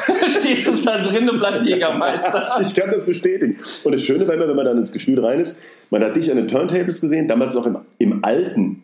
Steht 0.40 0.66
es 0.66 0.84
da 0.84 0.98
drin, 0.98 1.30
eine 1.30 1.38
Flasche 1.38 1.64
Jägermeister. 1.66 2.48
Ich 2.62 2.74
kann 2.74 2.90
das 2.90 3.06
bestätigen. 3.06 3.58
Und 3.84 3.94
das 3.94 4.02
Schöne 4.02 4.28
war 4.28 4.34
immer, 4.34 4.48
wenn 4.48 4.56
man 4.56 4.66
dann 4.66 4.80
ins 4.80 4.92
Gestüt 4.92 5.22
rein 5.22 5.40
ist, 5.40 5.62
man 5.92 6.04
hat 6.04 6.16
dich 6.16 6.32
an 6.32 6.38
den 6.38 6.48
Turntables 6.48 7.00
gesehen, 7.00 7.28
damals 7.28 7.56
auch 7.56 7.68
im, 7.68 7.78
im 8.00 8.26
alten 8.26 8.82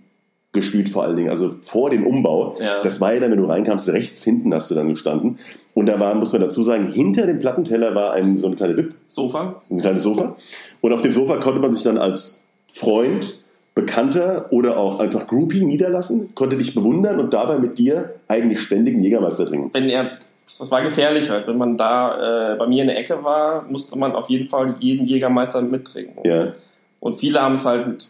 Gestüt 0.54 0.88
vor 0.88 1.04
allen 1.04 1.16
Dingen, 1.16 1.32
also 1.32 1.56
vor 1.62 1.90
dem 1.90 2.06
Umbau. 2.06 2.54
Ja. 2.62 2.84
Das 2.84 3.02
war 3.02 3.12
ja 3.12 3.20
dann, 3.20 3.32
wenn 3.32 3.40
du 3.40 3.46
reinkamst, 3.46 3.90
rechts 3.90 4.24
hinten 4.24 4.54
hast 4.54 4.70
du 4.70 4.76
dann 4.76 4.90
gestanden. 4.90 5.40
Und 5.74 5.88
da 5.88 6.00
war, 6.00 6.14
muss 6.14 6.32
man 6.32 6.42
dazu 6.42 6.62
sagen, 6.64 6.92
hinter 6.92 7.26
dem 7.26 7.40
Plattenteller 7.40 7.96
war 7.96 8.14
ein, 8.14 8.38
so 8.38 8.46
eine 8.46 8.56
kleine 8.56 8.78
Wipp, 8.78 8.94
Sofa. 9.08 9.64
ein 9.72 9.82
kleines 9.82 10.04
Sofa. 10.04 10.36
Und 10.82 10.94
auf 10.94 11.02
dem 11.02 11.12
Sofa 11.12 11.38
konnte 11.38 11.60
man 11.60 11.74
sich 11.74 11.82
dann 11.82 11.98
als 11.98 12.44
Freund, 12.72 13.47
Bekannter 13.78 14.48
oder 14.50 14.78
auch 14.78 15.00
einfach 15.00 15.28
Groupie 15.28 15.64
niederlassen, 15.64 16.34
konnte 16.34 16.58
dich 16.58 16.74
bewundern 16.74 17.20
und 17.20 17.32
dabei 17.32 17.60
mit 17.60 17.78
dir 17.78 18.16
eigentlich 18.28 18.62
ständigen 18.62 19.04
Jägermeister 19.04 19.46
trinken. 19.46 19.70
wenn 19.72 19.88
er, 19.88 20.10
das 20.58 20.72
war 20.72 20.82
gefährlich 20.82 21.30
halt. 21.30 21.48
Wenn 21.48 21.60
man 21.60 21.78
da 21.78 22.54
äh, 22.54 22.56
bei 22.58 22.66
mir 22.66 22.82
in 22.82 22.88
der 22.88 22.98
Ecke 22.98 23.24
war, 23.24 23.64
musste 23.70 23.96
man 23.98 24.14
auf 24.14 24.30
jeden 24.30 24.50
Fall 24.50 24.74
jeden 24.80 25.06
Jägermeister 25.06 25.62
mittrinken. 25.62 26.28
Ja. 26.28 26.54
Und 27.00 27.20
viele 27.20 27.40
haben 27.40 27.54
es 27.54 27.66
halt 27.66 28.10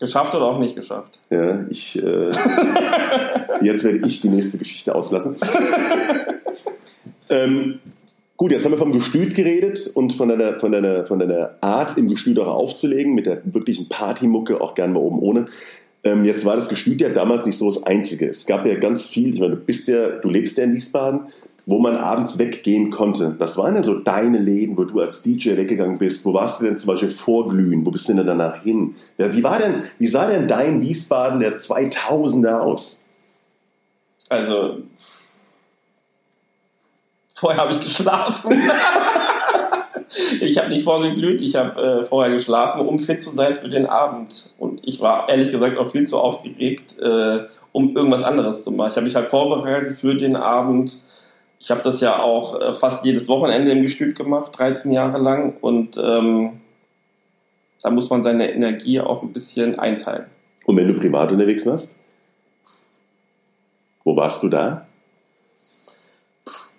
Geschafft 0.00 0.34
oder 0.34 0.46
auch 0.46 0.58
nicht 0.58 0.74
geschafft? 0.74 1.20
Ja, 1.30 1.64
ich, 1.70 1.96
äh, 1.96 2.30
jetzt 3.62 3.84
werde 3.84 4.00
ich 4.04 4.20
die 4.20 4.28
nächste 4.28 4.58
Geschichte 4.58 4.92
auslassen. 4.92 5.36
ähm, 7.30 7.78
gut, 8.44 8.52
jetzt 8.52 8.66
haben 8.66 8.72
wir 8.72 8.78
vom 8.78 8.92
Gestüt 8.92 9.34
geredet 9.34 9.90
und 9.94 10.12
von 10.12 10.28
deiner, 10.28 10.58
von, 10.58 10.70
deiner, 10.70 11.06
von 11.06 11.18
deiner 11.18 11.52
Art, 11.62 11.96
im 11.96 12.10
Gestüt 12.10 12.38
auch 12.38 12.46
aufzulegen, 12.46 13.14
mit 13.14 13.24
der 13.24 13.40
wirklichen 13.42 13.88
Partymucke, 13.88 14.60
auch 14.60 14.74
gern 14.74 14.92
mal 14.92 15.00
oben 15.00 15.18
ohne. 15.20 15.46
Ähm, 16.02 16.26
jetzt 16.26 16.44
war 16.44 16.54
das 16.54 16.68
Gestüt 16.68 17.00
ja 17.00 17.08
damals 17.08 17.46
nicht 17.46 17.56
so 17.56 17.70
das 17.70 17.84
Einzige. 17.84 18.28
Es 18.28 18.44
gab 18.44 18.66
ja 18.66 18.74
ganz 18.74 19.06
viel, 19.06 19.32
ich 19.32 19.40
meine, 19.40 19.56
du 19.56 19.62
bist 19.62 19.88
ja, 19.88 20.08
du 20.08 20.28
lebst 20.28 20.58
ja 20.58 20.64
in 20.64 20.74
Wiesbaden, 20.74 21.20
wo 21.64 21.78
man 21.78 21.96
abends 21.96 22.38
weggehen 22.38 22.90
konnte. 22.90 23.34
Was 23.38 23.56
waren 23.56 23.76
denn 23.76 23.82
so 23.82 24.00
deine 24.00 24.36
Läden, 24.36 24.76
wo 24.76 24.84
du 24.84 25.00
als 25.00 25.22
DJ 25.22 25.56
weggegangen 25.56 25.96
bist? 25.96 26.26
Wo 26.26 26.34
warst 26.34 26.60
du 26.60 26.66
denn 26.66 26.76
zum 26.76 26.88
Beispiel 26.88 27.08
vorglühen? 27.08 27.86
Wo 27.86 27.90
bist 27.90 28.10
du 28.10 28.12
denn 28.12 28.26
danach 28.26 28.62
hin? 28.62 28.94
Ja, 29.16 29.34
wie, 29.34 29.42
war 29.42 29.58
denn, 29.58 29.84
wie 29.98 30.06
sah 30.06 30.28
denn 30.30 30.46
dein 30.46 30.82
Wiesbaden 30.82 31.40
der 31.40 31.56
2000er 31.56 32.58
aus? 32.58 33.06
Also, 34.28 34.80
vorher 37.44 37.60
habe 37.60 37.72
ich 37.72 37.80
geschlafen. 37.80 38.52
ich 40.40 40.56
habe 40.56 40.68
nicht 40.70 40.84
vorgeglüht, 40.84 41.42
ich 41.42 41.56
habe 41.56 41.80
äh, 41.80 42.04
vorher 42.04 42.32
geschlafen, 42.32 42.86
um 42.86 42.98
fit 42.98 43.20
zu 43.20 43.30
sein 43.30 43.56
für 43.56 43.68
den 43.68 43.86
Abend. 43.86 44.50
Und 44.58 44.80
ich 44.84 45.00
war 45.00 45.28
ehrlich 45.28 45.50
gesagt 45.50 45.76
auch 45.76 45.90
viel 45.90 46.06
zu 46.06 46.18
aufgeregt, 46.18 46.98
äh, 47.00 47.40
um 47.72 47.94
irgendwas 47.94 48.22
anderes 48.22 48.64
zu 48.64 48.72
machen. 48.72 48.88
Ich 48.88 48.96
habe 48.96 49.04
mich 49.04 49.14
halt 49.14 49.28
vorbereitet 49.28 49.98
für 49.98 50.14
den 50.14 50.36
Abend 50.36 50.96
ich 51.64 51.70
habe 51.70 51.80
das 51.80 52.02
ja 52.02 52.22
auch 52.22 52.60
äh, 52.60 52.74
fast 52.74 53.06
jedes 53.06 53.26
Wochenende 53.26 53.70
im 53.70 53.80
Gestüt 53.80 54.18
gemacht, 54.18 54.58
13 54.58 54.92
Jahre 54.92 55.16
lang. 55.16 55.56
Und 55.62 55.96
ähm, 55.96 56.60
da 57.82 57.88
muss 57.88 58.10
man 58.10 58.22
seine 58.22 58.52
Energie 58.52 59.00
auch 59.00 59.22
ein 59.22 59.32
bisschen 59.32 59.78
einteilen. 59.78 60.26
Und 60.66 60.76
wenn 60.76 60.88
du 60.88 61.00
privat 61.00 61.32
unterwegs 61.32 61.64
warst? 61.64 61.96
Wo 64.04 64.14
warst 64.14 64.42
du 64.42 64.50
da? 64.50 64.86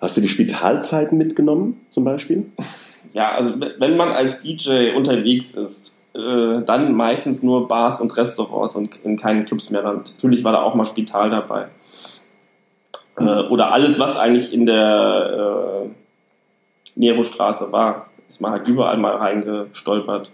Hast 0.06 0.18
du 0.18 0.22
die 0.22 0.30
Spitalzeiten 0.30 1.18
mitgenommen, 1.18 1.82
zum 1.90 2.04
Beispiel? 2.04 2.46
Ja, 3.14 3.32
also 3.32 3.56
wenn 3.60 3.98
man 3.98 4.10
als 4.12 4.40
DJ 4.40 4.92
unterwegs 4.96 5.56
ist, 5.56 5.98
äh, 6.14 6.62
dann 6.64 6.94
meistens 6.94 7.42
nur 7.42 7.68
Bars 7.68 8.00
und 8.02 8.16
Restaurants 8.16 8.76
und 8.76 9.00
in 9.04 9.18
keinen 9.18 9.46
Clubs 9.46 9.72
mehr. 9.72 9.82
Natürlich 9.82 10.44
war 10.44 10.52
da 10.52 10.62
auch 10.62 10.76
mal 10.76 10.86
Spital 10.86 11.32
dabei 11.32 11.70
äh, 13.18 13.48
oder 13.50 13.74
alles, 13.74 13.98
was 13.98 14.16
eigentlich 14.16 14.54
in 14.54 14.68
der 14.68 15.82
äh, 15.86 15.90
Nero-Straße 16.96 17.72
war. 17.72 18.12
Ist 18.30 18.42
man 18.42 18.52
halt 18.52 18.68
überall 18.68 18.98
mal 18.98 19.16
reingestolpert. 19.16 20.32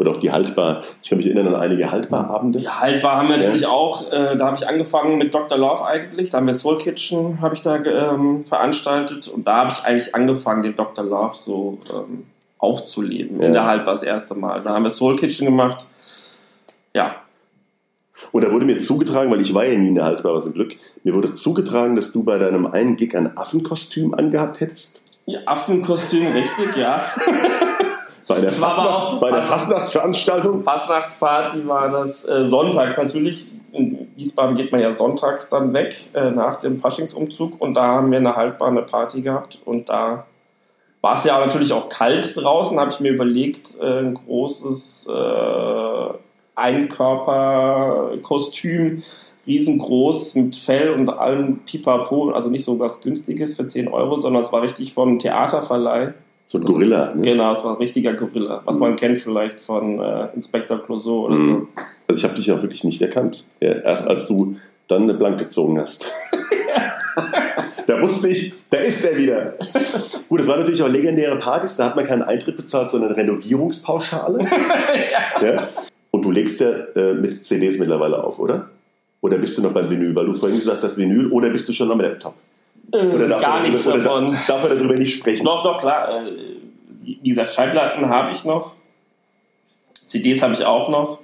Oder 0.00 0.12
auch 0.12 0.18
die 0.18 0.32
Haltbar. 0.32 0.82
Ich 1.02 1.10
kann 1.10 1.18
mich 1.18 1.26
erinnern 1.26 1.48
an 1.48 1.60
einige 1.60 1.90
Haltbar-Abende. 1.90 2.58
Ja, 2.58 2.80
Haltbar 2.80 3.18
haben 3.18 3.28
wir 3.28 3.36
ja. 3.36 3.42
natürlich 3.42 3.66
auch. 3.66 4.10
Äh, 4.10 4.34
da 4.38 4.46
habe 4.46 4.56
ich 4.56 4.66
angefangen 4.66 5.18
mit 5.18 5.34
Dr. 5.34 5.58
Love 5.58 5.84
eigentlich. 5.84 6.30
Da 6.30 6.38
haben 6.38 6.46
wir 6.46 6.54
Soul 6.54 6.78
Kitchen 6.78 7.42
habe 7.42 7.54
ich 7.54 7.60
da 7.60 7.76
ähm, 7.76 8.46
veranstaltet. 8.46 9.28
Und 9.28 9.46
da 9.46 9.56
habe 9.56 9.72
ich 9.72 9.84
eigentlich 9.84 10.14
angefangen, 10.14 10.62
den 10.62 10.74
Dr. 10.74 11.04
Love 11.04 11.34
so 11.34 11.76
ähm, 11.92 12.24
aufzuleben. 12.56 13.40
Ja. 13.40 13.46
In 13.48 13.52
der 13.52 13.66
Haltbar 13.66 13.92
das 13.92 14.02
erste 14.02 14.34
Mal. 14.34 14.62
Da 14.62 14.70
haben 14.70 14.84
wir 14.84 14.90
Soul 14.90 15.16
Kitchen 15.16 15.44
gemacht. 15.44 15.84
Ja, 16.94 17.16
und 18.32 18.44
da 18.44 18.52
wurde 18.52 18.66
mir 18.66 18.78
zugetragen, 18.78 19.30
weil 19.30 19.40
ich 19.40 19.54
war 19.54 19.64
ja 19.64 19.78
nie 19.78 19.88
in 19.88 19.94
der 19.94 20.04
Haltbare 20.04 20.42
zum 20.42 20.52
Glück, 20.52 20.76
mir 21.04 21.14
wurde 21.14 21.32
zugetragen, 21.32 21.96
dass 21.96 22.12
du 22.12 22.22
bei 22.22 22.38
deinem 22.38 22.66
einen 22.66 22.96
Gig 22.96 23.16
ein 23.16 23.36
Affenkostüm 23.36 24.14
angehabt 24.14 24.60
hättest. 24.60 25.02
Ja, 25.26 25.40
Affenkostüm, 25.46 26.26
richtig, 26.26 26.76
ja. 26.76 27.04
bei 28.28 28.40
der, 28.40 28.52
Fastnacht, 28.52 29.20
bei 29.20 29.30
der 29.30 29.42
Fastnachtsveranstaltung? 29.42 30.62
Fastnachtsparty 30.62 31.66
war 31.66 31.88
das 31.88 32.28
äh, 32.28 32.46
sonntags 32.46 32.96
natürlich. 32.96 33.46
In 33.72 34.08
Wiesbaden 34.16 34.56
geht 34.56 34.72
man 34.72 34.80
ja 34.80 34.92
sonntags 34.92 35.48
dann 35.48 35.72
weg 35.72 35.94
äh, 36.14 36.30
nach 36.30 36.56
dem 36.56 36.80
Faschingsumzug 36.80 37.60
und 37.60 37.74
da 37.74 37.86
haben 37.86 38.10
wir 38.10 38.18
eine 38.18 38.36
haltbare 38.36 38.82
Party 38.82 39.20
gehabt 39.20 39.60
und 39.64 39.88
da 39.88 40.26
war 41.00 41.14
es 41.14 41.24
ja 41.24 41.38
natürlich 41.38 41.72
auch 41.72 41.88
kalt 41.88 42.36
draußen, 42.36 42.78
habe 42.78 42.90
ich 42.90 43.00
mir 43.00 43.12
überlegt, 43.12 43.78
äh, 43.80 44.00
ein 44.00 44.12
großes 44.14 45.08
äh, 45.08 46.08
Einkörperkostüm, 46.56 49.02
riesengroß 49.46 50.34
mit 50.34 50.56
Fell 50.56 50.90
und 50.90 51.08
allem 51.08 51.60
Pipapo, 51.64 52.30
also 52.30 52.50
nicht 52.50 52.64
so 52.64 52.78
was 52.78 53.00
Günstiges 53.00 53.56
für 53.56 53.66
10 53.66 53.88
Euro, 53.88 54.16
sondern 54.16 54.42
es 54.42 54.52
war 54.52 54.60
richtig 54.62 54.92
vom 54.94 55.18
Theaterverleih. 55.18 56.14
So 56.52 56.58
ein 56.58 56.64
Gorilla, 56.64 57.14
ne? 57.14 57.22
Genau, 57.22 57.52
es 57.52 57.62
war 57.62 57.74
ein 57.74 57.76
richtiger 57.76 58.12
Gorilla, 58.14 58.60
was 58.64 58.74
mhm. 58.74 58.80
man 58.80 58.96
kennt 58.96 59.18
vielleicht 59.18 59.60
von 59.60 60.00
äh, 60.00 60.34
Inspector 60.34 60.82
Clouseau 60.84 61.26
oder 61.26 61.36
mhm. 61.36 61.68
so. 61.76 61.82
Also 62.08 62.18
ich 62.18 62.24
habe 62.24 62.34
dich 62.34 62.50
auch 62.50 62.60
wirklich 62.60 62.82
nicht 62.82 63.00
erkannt. 63.00 63.44
Ja, 63.60 63.70
erst 63.70 64.08
als 64.08 64.26
du 64.26 64.56
dann 64.88 65.04
eine 65.04 65.14
Blank 65.14 65.38
gezogen 65.38 65.80
hast. 65.80 66.10
da 67.86 68.02
wusste 68.02 68.30
ich, 68.30 68.52
da 68.68 68.78
ist 68.78 69.04
er 69.04 69.16
wieder. 69.16 69.54
Gut, 70.28 70.40
es 70.40 70.48
waren 70.48 70.58
natürlich 70.58 70.82
auch 70.82 70.88
legendäre 70.88 71.38
Partys, 71.38 71.76
da 71.76 71.84
hat 71.84 71.94
man 71.94 72.04
keinen 72.04 72.22
Eintritt 72.22 72.56
bezahlt, 72.56 72.90
sondern 72.90 73.12
Renovierungspauschale. 73.12 74.40
ja. 75.40 75.44
ja. 75.44 75.68
Und 76.10 76.24
du 76.24 76.32
legst 76.32 76.60
ja 76.60 76.70
äh, 76.96 77.14
mit 77.14 77.44
CDs 77.44 77.78
mittlerweile 77.78 78.24
auf, 78.24 78.40
oder? 78.40 78.70
Oder 79.20 79.38
bist 79.38 79.56
du 79.56 79.62
noch 79.62 79.72
beim 79.72 79.88
Vinyl? 79.88 80.16
Weil 80.16 80.26
du 80.26 80.34
vorhin 80.34 80.58
gesagt 80.58 80.82
hast 80.82 80.98
Vinyl, 80.98 81.30
oder 81.30 81.48
bist 81.50 81.68
du 81.68 81.72
schon 81.72 81.92
am 81.92 82.00
Laptop? 82.00 82.34
Äh, 82.92 83.28
gar 83.28 83.62
nichts 83.62 83.84
darüber, 83.84 84.04
davon. 84.04 84.36
Darf 84.46 84.62
man 84.62 84.76
darüber 84.76 84.94
nicht 84.94 85.16
sprechen? 85.16 85.44
Doch, 85.44 85.62
doch, 85.62 85.78
klar. 85.78 86.26
Äh, 86.26 86.32
wie 87.02 87.28
gesagt, 87.28 87.52
Schallplatten 87.52 88.08
habe 88.08 88.32
ich 88.32 88.44
noch. 88.44 88.74
CDs 89.94 90.42
habe 90.42 90.54
ich 90.54 90.64
auch 90.64 90.88
noch. 90.88 91.18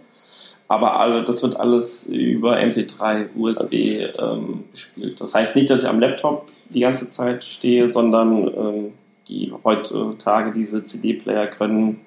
Aber 0.68 0.98
alle, 0.98 1.22
das 1.22 1.42
wird 1.42 1.58
alles 1.60 2.08
über 2.08 2.56
MP3, 2.56 3.28
USB 3.36 3.74
ähm, 4.18 4.64
gespielt. 4.72 5.20
Das 5.20 5.32
heißt 5.34 5.54
nicht, 5.54 5.70
dass 5.70 5.82
ich 5.82 5.88
am 5.88 6.00
Laptop 6.00 6.48
die 6.70 6.80
ganze 6.80 7.10
Zeit 7.10 7.44
stehe, 7.44 7.92
sondern 7.92 8.48
ähm, 8.48 8.92
die 9.28 9.52
heutzutage 9.64 10.52
diese 10.52 10.82
CD-Player 10.82 11.46
können 11.46 12.00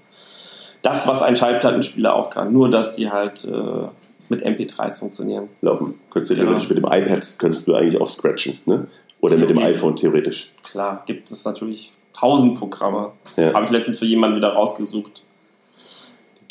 das, 0.81 1.07
was 1.07 1.21
ein 1.21 1.35
Schallplattenspieler 1.35 2.13
auch 2.13 2.29
kann. 2.29 2.51
Nur, 2.51 2.69
dass 2.69 2.95
sie 2.95 3.09
halt 3.09 3.45
äh, 3.45 3.87
mit 4.29 4.45
MP3s 4.45 4.99
funktionieren. 4.99 5.49
Laufen. 5.61 5.95
Könntest 6.09 6.31
du 6.31 6.35
genau. 6.35 6.49
theoretisch 6.49 6.69
mit 6.69 6.77
dem 6.77 6.85
iPad 6.85 7.39
könntest 7.39 7.67
du 7.67 7.75
eigentlich 7.75 7.99
auch 7.99 8.09
scratchen, 8.09 8.59
ne? 8.65 8.87
Oder 9.21 9.37
mit 9.37 9.49
dem 9.49 9.59
iPhone 9.59 9.95
theoretisch. 9.95 10.51
Klar, 10.63 11.03
gibt 11.05 11.29
es 11.29 11.43
natürlich 11.43 11.91
tausend 12.13 12.57
Programme. 12.57 13.11
Ja. 13.35 13.53
Habe 13.53 13.65
ich 13.65 13.71
letztens 13.71 13.99
für 13.99 14.05
jemanden 14.05 14.37
wieder 14.37 14.53
rausgesucht. 14.53 15.23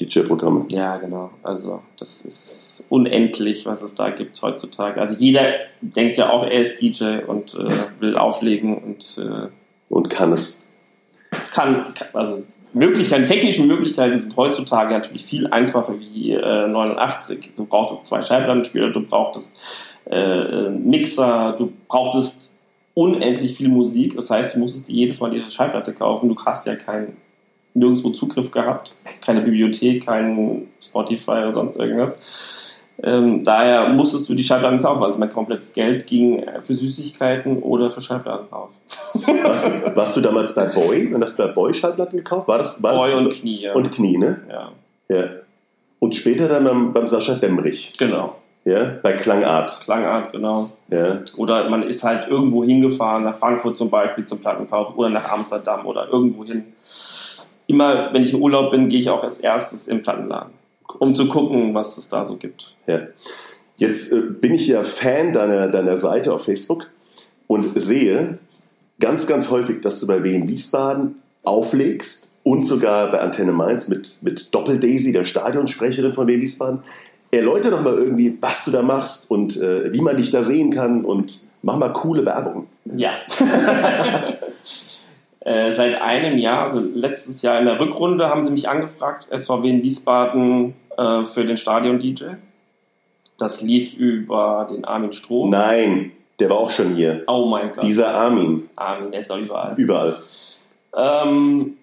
DJ-Programme. 0.00 0.66
Ja, 0.70 0.96
genau. 0.98 1.30
Also 1.42 1.82
das 1.98 2.22
ist 2.22 2.84
unendlich, 2.88 3.66
was 3.66 3.82
es 3.82 3.94
da 3.94 4.10
gibt 4.10 4.40
heutzutage. 4.42 5.00
Also 5.00 5.16
jeder 5.16 5.54
denkt 5.80 6.16
ja 6.16 6.30
auch, 6.30 6.44
er 6.44 6.60
ist 6.60 6.80
DJ 6.80 7.18
und 7.26 7.54
äh, 7.54 7.84
will 8.00 8.16
auflegen 8.16 8.78
und 8.78 9.18
äh, 9.18 9.48
und 9.88 10.10
kann 10.10 10.32
es. 10.32 10.66
Kann, 11.52 11.84
also 12.12 12.44
Möglichkeiten, 12.72 13.26
technischen 13.26 13.66
Möglichkeiten 13.66 14.18
sind 14.18 14.36
heutzutage 14.36 14.94
natürlich 14.94 15.24
viel 15.24 15.46
einfacher 15.46 15.98
wie 15.98 16.32
äh, 16.32 16.68
89. 16.68 17.52
Du 17.56 17.64
brauchst 17.64 18.06
zwei 18.06 18.22
Schallplattenspieler, 18.22 18.90
du 18.90 19.00
brauchtest 19.00 19.58
äh, 20.10 20.70
Mixer, 20.70 21.54
du 21.56 21.72
brauchtest 21.88 22.54
unendlich 22.98 23.56
viel 23.56 23.68
Musik. 23.68 24.16
Das 24.16 24.28
heißt, 24.28 24.54
du 24.54 24.58
musstest 24.58 24.88
jedes 24.88 25.20
Mal 25.20 25.30
diese 25.30 25.50
Schallplatte 25.52 25.92
kaufen. 25.92 26.28
Du 26.28 26.34
hast 26.44 26.66
ja 26.66 26.74
keinen 26.74 27.16
nirgendwo 27.72 28.10
Zugriff 28.10 28.50
gehabt, 28.50 28.96
keine 29.20 29.40
Bibliothek, 29.40 30.04
kein 30.04 30.66
Spotify 30.80 31.30
oder 31.30 31.52
sonst 31.52 31.76
irgendwas. 31.76 32.74
Ähm, 33.00 33.44
daher 33.44 33.90
musstest 33.90 34.28
du 34.28 34.34
die 34.34 34.42
Schallplatten 34.42 34.82
kaufen. 34.82 35.04
Also 35.04 35.16
mein 35.16 35.30
komplettes 35.30 35.72
Geld 35.72 36.08
ging 36.08 36.44
für 36.64 36.74
Süßigkeiten 36.74 37.62
oder 37.62 37.88
für 37.90 38.00
Schallplatten 38.00 38.48
drauf. 38.48 38.70
Warst, 39.44 39.70
warst, 39.94 40.16
du 40.16 40.20
damals 40.20 40.52
bei 40.56 40.66
Boy? 40.66 41.12
Wenn 41.12 41.20
das 41.20 41.36
bei 41.36 41.46
Boy 41.46 41.72
Schallplatten 41.72 42.18
gekauft? 42.18 42.48
War 42.48 42.58
das, 42.58 42.82
war 42.82 42.96
Boy 42.96 43.12
das, 43.12 43.20
und 43.20 43.30
Knie, 43.30 43.60
ja. 43.60 43.74
Und 43.74 43.92
Knie, 43.92 44.18
ne? 44.18 44.40
Ja. 44.50 44.72
ja. 45.08 45.24
Und 46.00 46.16
später 46.16 46.48
dann 46.48 46.64
beim, 46.64 46.92
beim 46.92 47.06
Sascha 47.06 47.34
Demmrich. 47.34 47.92
Genau. 47.96 48.37
Ja, 48.68 48.98
bei 49.02 49.12
Klangart. 49.12 49.80
Klangart, 49.82 50.32
genau. 50.32 50.70
Ja. 50.88 51.20
Oder 51.36 51.70
man 51.70 51.82
ist 51.82 52.04
halt 52.04 52.28
irgendwo 52.28 52.64
hingefahren, 52.64 53.24
nach 53.24 53.36
Frankfurt 53.36 53.76
zum 53.76 53.88
Beispiel 53.90 54.24
zum 54.24 54.40
Plattenkauf 54.40 54.96
oder 54.96 55.08
nach 55.08 55.30
Amsterdam 55.30 55.86
oder 55.86 56.08
irgendwo 56.08 56.44
hin. 56.44 56.64
Immer, 57.66 58.12
wenn 58.12 58.22
ich 58.22 58.32
im 58.32 58.42
Urlaub 58.42 58.70
bin, 58.70 58.88
gehe 58.88 59.00
ich 59.00 59.10
auch 59.10 59.22
als 59.22 59.38
erstes 59.38 59.88
im 59.88 60.02
Plattenladen 60.02 60.58
um 60.98 61.14
zu 61.14 61.28
gucken, 61.28 61.74
was 61.74 61.98
es 61.98 62.08
da 62.08 62.24
so 62.26 62.36
gibt. 62.36 62.74
Ja. 62.86 63.00
Jetzt 63.76 64.12
äh, 64.12 64.20
bin 64.20 64.54
ich 64.54 64.66
ja 64.66 64.82
Fan 64.82 65.32
deiner, 65.32 65.68
deiner 65.68 65.96
Seite 65.96 66.32
auf 66.32 66.44
Facebook 66.44 66.86
und 67.46 67.80
sehe 67.80 68.38
ganz, 68.98 69.26
ganz 69.26 69.50
häufig, 69.50 69.80
dass 69.80 70.00
du 70.00 70.06
bei 70.06 70.22
Wien 70.24 70.48
Wiesbaden 70.48 71.16
auflegst 71.44 72.32
und 72.42 72.64
sogar 72.64 73.10
bei 73.12 73.20
Antenne 73.20 73.52
Mainz 73.52 73.88
mit, 73.88 74.18
mit 74.22 74.52
Doppel-Daisy, 74.54 75.12
der 75.12 75.24
Stadionsprecherin 75.24 76.12
von 76.12 76.26
Wien 76.26 76.42
Wiesbaden. 76.42 76.80
Erläuter 77.30 77.70
doch 77.70 77.82
mal 77.82 77.98
irgendwie, 77.98 78.36
was 78.40 78.64
du 78.64 78.70
da 78.70 78.82
machst 78.82 79.30
und 79.30 79.56
äh, 79.56 79.92
wie 79.92 80.00
man 80.00 80.16
dich 80.16 80.30
da 80.30 80.42
sehen 80.42 80.70
kann 80.70 81.04
und 81.04 81.40
mach 81.62 81.76
mal 81.76 81.92
coole 81.92 82.24
Werbung. 82.24 82.66
Ja. 82.84 83.12
äh, 85.40 85.72
seit 85.72 86.00
einem 86.00 86.38
Jahr, 86.38 86.64
also 86.64 86.80
letztes 86.80 87.42
Jahr 87.42 87.58
in 87.58 87.66
der 87.66 87.78
Rückrunde, 87.78 88.28
haben 88.28 88.44
sie 88.44 88.50
mich 88.50 88.68
angefragt, 88.68 89.28
SVW 89.36 89.68
in 89.68 89.82
Wiesbaden 89.82 90.74
äh, 90.96 91.24
für 91.26 91.44
den 91.44 91.58
Stadion-DJ. 91.58 92.24
Das 93.38 93.60
lief 93.62 93.92
über 93.92 94.66
den 94.70 94.84
Armin 94.84 95.12
Stroh. 95.12 95.48
Nein, 95.48 96.12
der 96.40 96.50
war 96.50 96.56
auch 96.56 96.70
schon 96.70 96.94
hier. 96.94 97.22
Oh 97.26 97.46
mein 97.46 97.72
Gott. 97.72 97.82
Dieser 97.82 98.08
Armin. 98.08 98.68
Armin, 98.74 99.12
der 99.12 99.20
ist 99.20 99.30
auch 99.30 99.38
überall. 99.38 99.74
Überall. 99.76 100.16
Ähm, 100.96 101.76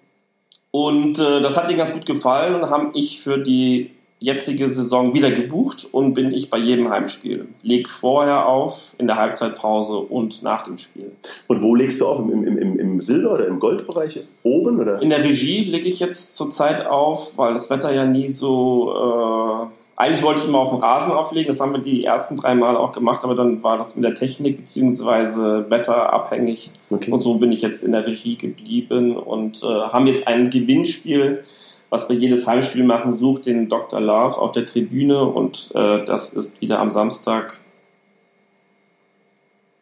und 0.70 1.18
äh, 1.18 1.40
das 1.40 1.56
hat 1.56 1.70
ihnen 1.70 1.78
ganz 1.78 1.92
gut 1.92 2.04
gefallen 2.04 2.56
und 2.56 2.68
haben 2.68 2.90
ich 2.94 3.22
für 3.22 3.38
die 3.38 3.95
jetzige 4.18 4.70
Saison 4.70 5.12
wieder 5.12 5.30
gebucht 5.30 5.86
und 5.92 6.14
bin 6.14 6.32
ich 6.32 6.48
bei 6.48 6.58
jedem 6.58 6.90
Heimspiel. 6.90 7.48
Leg 7.62 7.88
vorher 7.88 8.48
auf, 8.48 8.94
in 8.98 9.06
der 9.06 9.16
Halbzeitpause 9.16 9.96
und 9.96 10.42
nach 10.42 10.62
dem 10.62 10.78
Spiel. 10.78 11.12
Und 11.48 11.62
wo 11.62 11.74
legst 11.74 12.00
du 12.00 12.06
auf? 12.06 12.18
Im, 12.18 12.46
im, 12.46 12.56
im, 12.56 12.78
im 12.78 13.00
Silber- 13.00 13.34
oder 13.34 13.46
im 13.46 13.60
Goldbereich? 13.60 14.20
Oben? 14.42 14.80
Oder? 14.80 15.02
In 15.02 15.10
der 15.10 15.22
Regie 15.22 15.64
lege 15.64 15.86
ich 15.86 16.00
jetzt 16.00 16.34
zurzeit 16.34 16.86
auf, 16.86 17.36
weil 17.36 17.52
das 17.52 17.68
Wetter 17.68 17.92
ja 17.92 18.06
nie 18.06 18.30
so. 18.30 19.70
Äh, 19.70 19.76
eigentlich 19.98 20.22
wollte 20.22 20.42
ich 20.42 20.48
immer 20.48 20.58
auf 20.58 20.70
dem 20.70 20.80
Rasen 20.80 21.12
auflegen, 21.12 21.48
das 21.48 21.58
haben 21.58 21.72
wir 21.72 21.80
die 21.80 22.04
ersten 22.04 22.36
drei 22.36 22.54
Mal 22.54 22.76
auch 22.76 22.92
gemacht, 22.92 23.24
aber 23.24 23.34
dann 23.34 23.62
war 23.62 23.78
das 23.78 23.96
mit 23.96 24.04
der 24.04 24.14
Technik 24.14 24.58
bzw. 24.58 25.70
wetterabhängig. 25.70 26.70
Okay. 26.90 27.10
Und 27.10 27.22
so 27.22 27.34
bin 27.36 27.50
ich 27.50 27.62
jetzt 27.62 27.82
in 27.82 27.92
der 27.92 28.06
Regie 28.06 28.36
geblieben 28.36 29.16
und 29.16 29.62
äh, 29.62 29.66
haben 29.66 30.06
jetzt 30.06 30.28
ein 30.28 30.50
Gewinnspiel, 30.50 31.44
was 31.90 32.08
wir 32.08 32.16
jedes 32.16 32.46
Heimspiel 32.46 32.84
machen, 32.84 33.12
sucht 33.12 33.46
den 33.46 33.68
Dr. 33.68 34.00
Love 34.00 34.38
auf 34.38 34.52
der 34.52 34.66
Tribüne 34.66 35.24
und 35.24 35.70
äh, 35.74 36.04
das 36.04 36.32
ist 36.32 36.60
wieder 36.60 36.78
am 36.78 36.90
Samstag. 36.90 37.62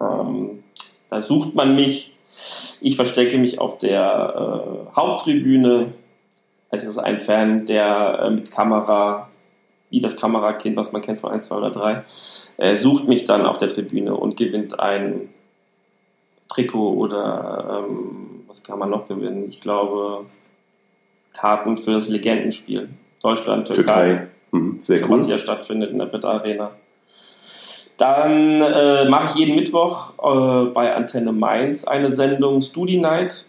Ähm, 0.01 0.63
da 1.09 1.21
sucht 1.21 1.55
man 1.55 1.75
mich. 1.75 2.15
Ich 2.81 2.97
verstecke 2.97 3.39
mich 3.39 3.61
auf 3.61 3.79
der 3.79 4.89
äh, 4.93 4.97
Haupttribüne. 4.97 5.93
Es 6.71 6.85
ist 6.85 6.99
ein 6.99 7.21
Fan, 7.21 7.67
der 7.67 8.19
äh, 8.23 8.31
mit 8.31 8.51
Kamera, 8.51 9.31
wie 9.91 10.01
das 10.01 10.17
Kamerakind, 10.17 10.77
was 10.77 10.93
man 10.93 11.01
kennt 11.01 11.21
von 11.21 11.31
1, 11.31 11.49
2 11.49 11.57
oder 11.57 11.71
3, 11.71 12.05
äh, 12.59 12.77
sucht 12.77 13.09
mich 13.09 13.25
dann 13.25 13.47
auf 13.47 13.59
der 13.59 13.69
Tribüne 13.69 14.15
und 14.15 14.37
gewinnt 14.37 14.79
ein 14.79 15.31
Trikot 16.49 16.95
oder 16.95 17.85
ähm, 17.89 18.45
was 18.47 18.63
kann 18.63 18.79
man 18.79 18.91
noch 18.91 19.09
gewinnen? 19.09 19.49
Ich 19.49 19.61
glaube 19.61 20.27
Karten 21.35 21.77
für 21.77 21.93
das 21.93 22.09
Legendenspiel 22.09 22.89
Deutschland 23.21 23.67
Türkei, 23.67 23.83
Türkei. 23.83 24.27
Mhm, 24.53 24.79
sehr 24.83 25.09
was 25.09 25.23
cool. 25.23 25.31
ja 25.31 25.39
stattfindet 25.39 25.91
in 25.91 25.99
der 25.99 26.07
Britta 26.07 26.31
Arena. 26.31 26.71
Dann 27.97 28.61
äh, 28.61 29.09
mache 29.09 29.27
ich 29.29 29.35
jeden 29.37 29.57
Mittwoch 29.57 30.15
äh, 30.19 30.71
bei 30.71 30.95
Antenne 30.95 31.33
Mainz 31.33 31.85
eine 31.85 32.11
Sendung 32.11 32.61
Studi 32.61 32.99
Night 32.99 33.47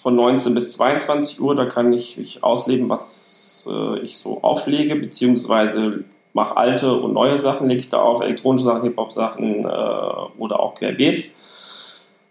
von 0.00 0.14
19 0.14 0.54
bis 0.54 0.72
22 0.74 1.40
Uhr. 1.40 1.54
Da 1.54 1.66
kann 1.66 1.92
ich, 1.92 2.18
ich 2.18 2.44
ausleben, 2.44 2.88
was 2.88 3.68
äh, 3.68 3.98
ich 4.00 4.18
so 4.18 4.42
auflege, 4.42 4.96
beziehungsweise 4.96 6.04
mache 6.32 6.56
alte 6.56 6.94
und 6.94 7.12
neue 7.12 7.38
Sachen, 7.38 7.68
lege 7.68 7.80
ich 7.80 7.88
da 7.88 8.00
auf, 8.00 8.20
elektronische 8.20 8.64
Sachen, 8.64 8.82
Hip-Hop-Sachen 8.84 9.64
äh, 9.64 10.38
oder 10.38 10.60
auch 10.60 10.76
querbeet. 10.76 11.30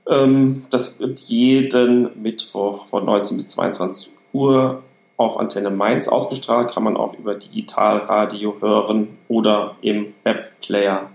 Ähm, 0.08 0.64
das 0.70 1.00
wird 1.00 1.20
jeden 1.20 2.22
Mittwoch 2.22 2.88
von 2.88 3.06
19 3.06 3.38
bis 3.38 3.50
22 3.50 4.12
Uhr 4.32 4.82
auf 5.20 5.38
Antenne 5.38 5.70
Mainz 5.70 6.08
ausgestrahlt, 6.08 6.72
kann 6.72 6.84
man 6.84 6.96
auch 6.96 7.14
über 7.14 7.36
Digitalradio 7.36 8.56
hören 8.62 9.18
oder 9.28 9.76
im 9.82 10.14
Webplayer. 10.24 11.10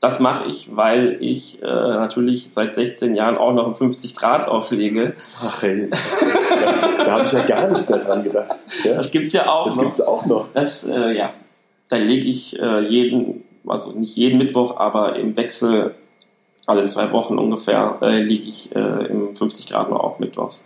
Das 0.00 0.18
mache 0.18 0.48
ich, 0.48 0.74
weil 0.74 1.18
ich 1.20 1.62
äh, 1.62 1.66
natürlich 1.66 2.50
seit 2.52 2.74
16 2.74 3.14
Jahren 3.14 3.36
auch 3.36 3.52
noch 3.52 3.68
im 3.68 3.74
50 3.74 4.16
Grad 4.16 4.48
auflege. 4.48 5.14
Ach 5.40 5.62
ey, 5.62 5.88
da, 5.88 7.04
da 7.04 7.10
habe 7.12 7.24
ich 7.26 7.32
ja 7.32 7.42
gar 7.44 7.68
nicht 7.68 7.88
mehr 7.88 7.98
dran 8.00 8.22
gedacht. 8.24 8.56
Ja? 8.82 8.94
Das 8.94 9.12
gibt's 9.12 9.32
ja 9.32 9.48
auch 9.48 9.66
Das 9.66 9.76
noch. 9.76 9.82
gibt 9.82 9.94
es 9.94 10.00
auch 10.00 10.26
noch. 10.26 10.46
Das, 10.52 10.82
äh, 10.84 11.12
ja, 11.16 11.32
da 11.88 11.96
lege 11.98 12.26
ich 12.26 12.58
äh, 12.58 12.80
jeden, 12.80 13.44
also 13.64 13.92
nicht 13.92 14.16
jeden 14.16 14.38
Mittwoch, 14.38 14.76
aber 14.76 15.14
im 15.16 15.36
Wechsel 15.36 15.94
alle 16.66 16.84
zwei 16.86 17.12
Wochen 17.12 17.38
ungefähr, 17.38 17.98
äh, 18.02 18.22
liege 18.22 18.44
ich 18.44 18.74
äh, 18.74 19.06
im 19.06 19.36
50 19.36 19.68
Grad 19.70 19.90
noch 19.90 20.00
auf 20.00 20.18
Mittwochs. 20.18 20.64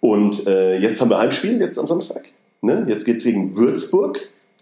Und 0.00 0.46
äh, 0.46 0.78
jetzt 0.78 1.00
haben 1.00 1.10
wir 1.10 1.18
Heimspiel, 1.18 1.60
jetzt 1.60 1.78
am 1.78 1.86
Samstag. 1.86 2.24
Ne? 2.60 2.84
Jetzt 2.88 3.04
geht 3.04 3.16
es 3.16 3.24
gegen 3.24 3.56
Würzburg. 3.56 4.18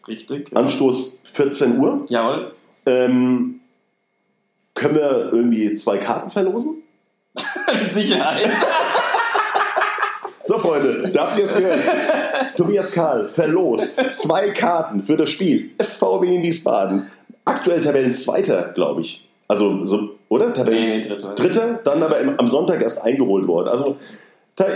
Richtig? 0.07 0.55
Anstoß 0.55 1.20
14 1.25 1.79
Uhr. 1.79 2.05
Jawohl. 2.09 2.53
Ähm, 2.87 3.61
können 4.75 4.94
wir 4.97 5.31
irgendwie 5.33 5.73
zwei 5.75 5.99
Karten 5.99 6.31
verlosen? 6.31 6.83
Mit 7.81 7.94
Sicherheit. 7.94 8.49
So, 10.47 10.59
Freunde, 10.59 11.11
da 11.11 11.31
habt 11.31 11.38
ihr 11.38 11.47
es 11.47 11.55
gehört. 11.57 11.81
Tobias 12.55 12.92
Karl 12.92 13.27
verlost 13.27 13.97
zwei 14.12 14.51
Karten 14.51 15.03
für 15.03 15.16
das 15.16 15.31
Spiel 15.31 15.70
SVB 15.83 16.25
in 16.25 16.42
Wiesbaden. 16.42 17.07
Aktuell 17.47 17.81
Tabellenzweiter, 17.81 18.73
glaube 18.75 19.01
ich. 19.01 19.27
Also, 19.49 19.87
so, 19.87 20.11
oder? 20.29 20.53
Tabellen 20.53 20.85
Nee, 20.85 21.09
Dritter. 21.09 21.35
Dritter, 21.35 21.81
dann 21.83 22.03
aber 22.03 22.20
im, 22.20 22.38
am 22.38 22.49
Sonntag 22.49 22.83
erst 22.83 23.03
eingeholt 23.03 23.47
worden. 23.47 23.68
Also, 23.68 23.97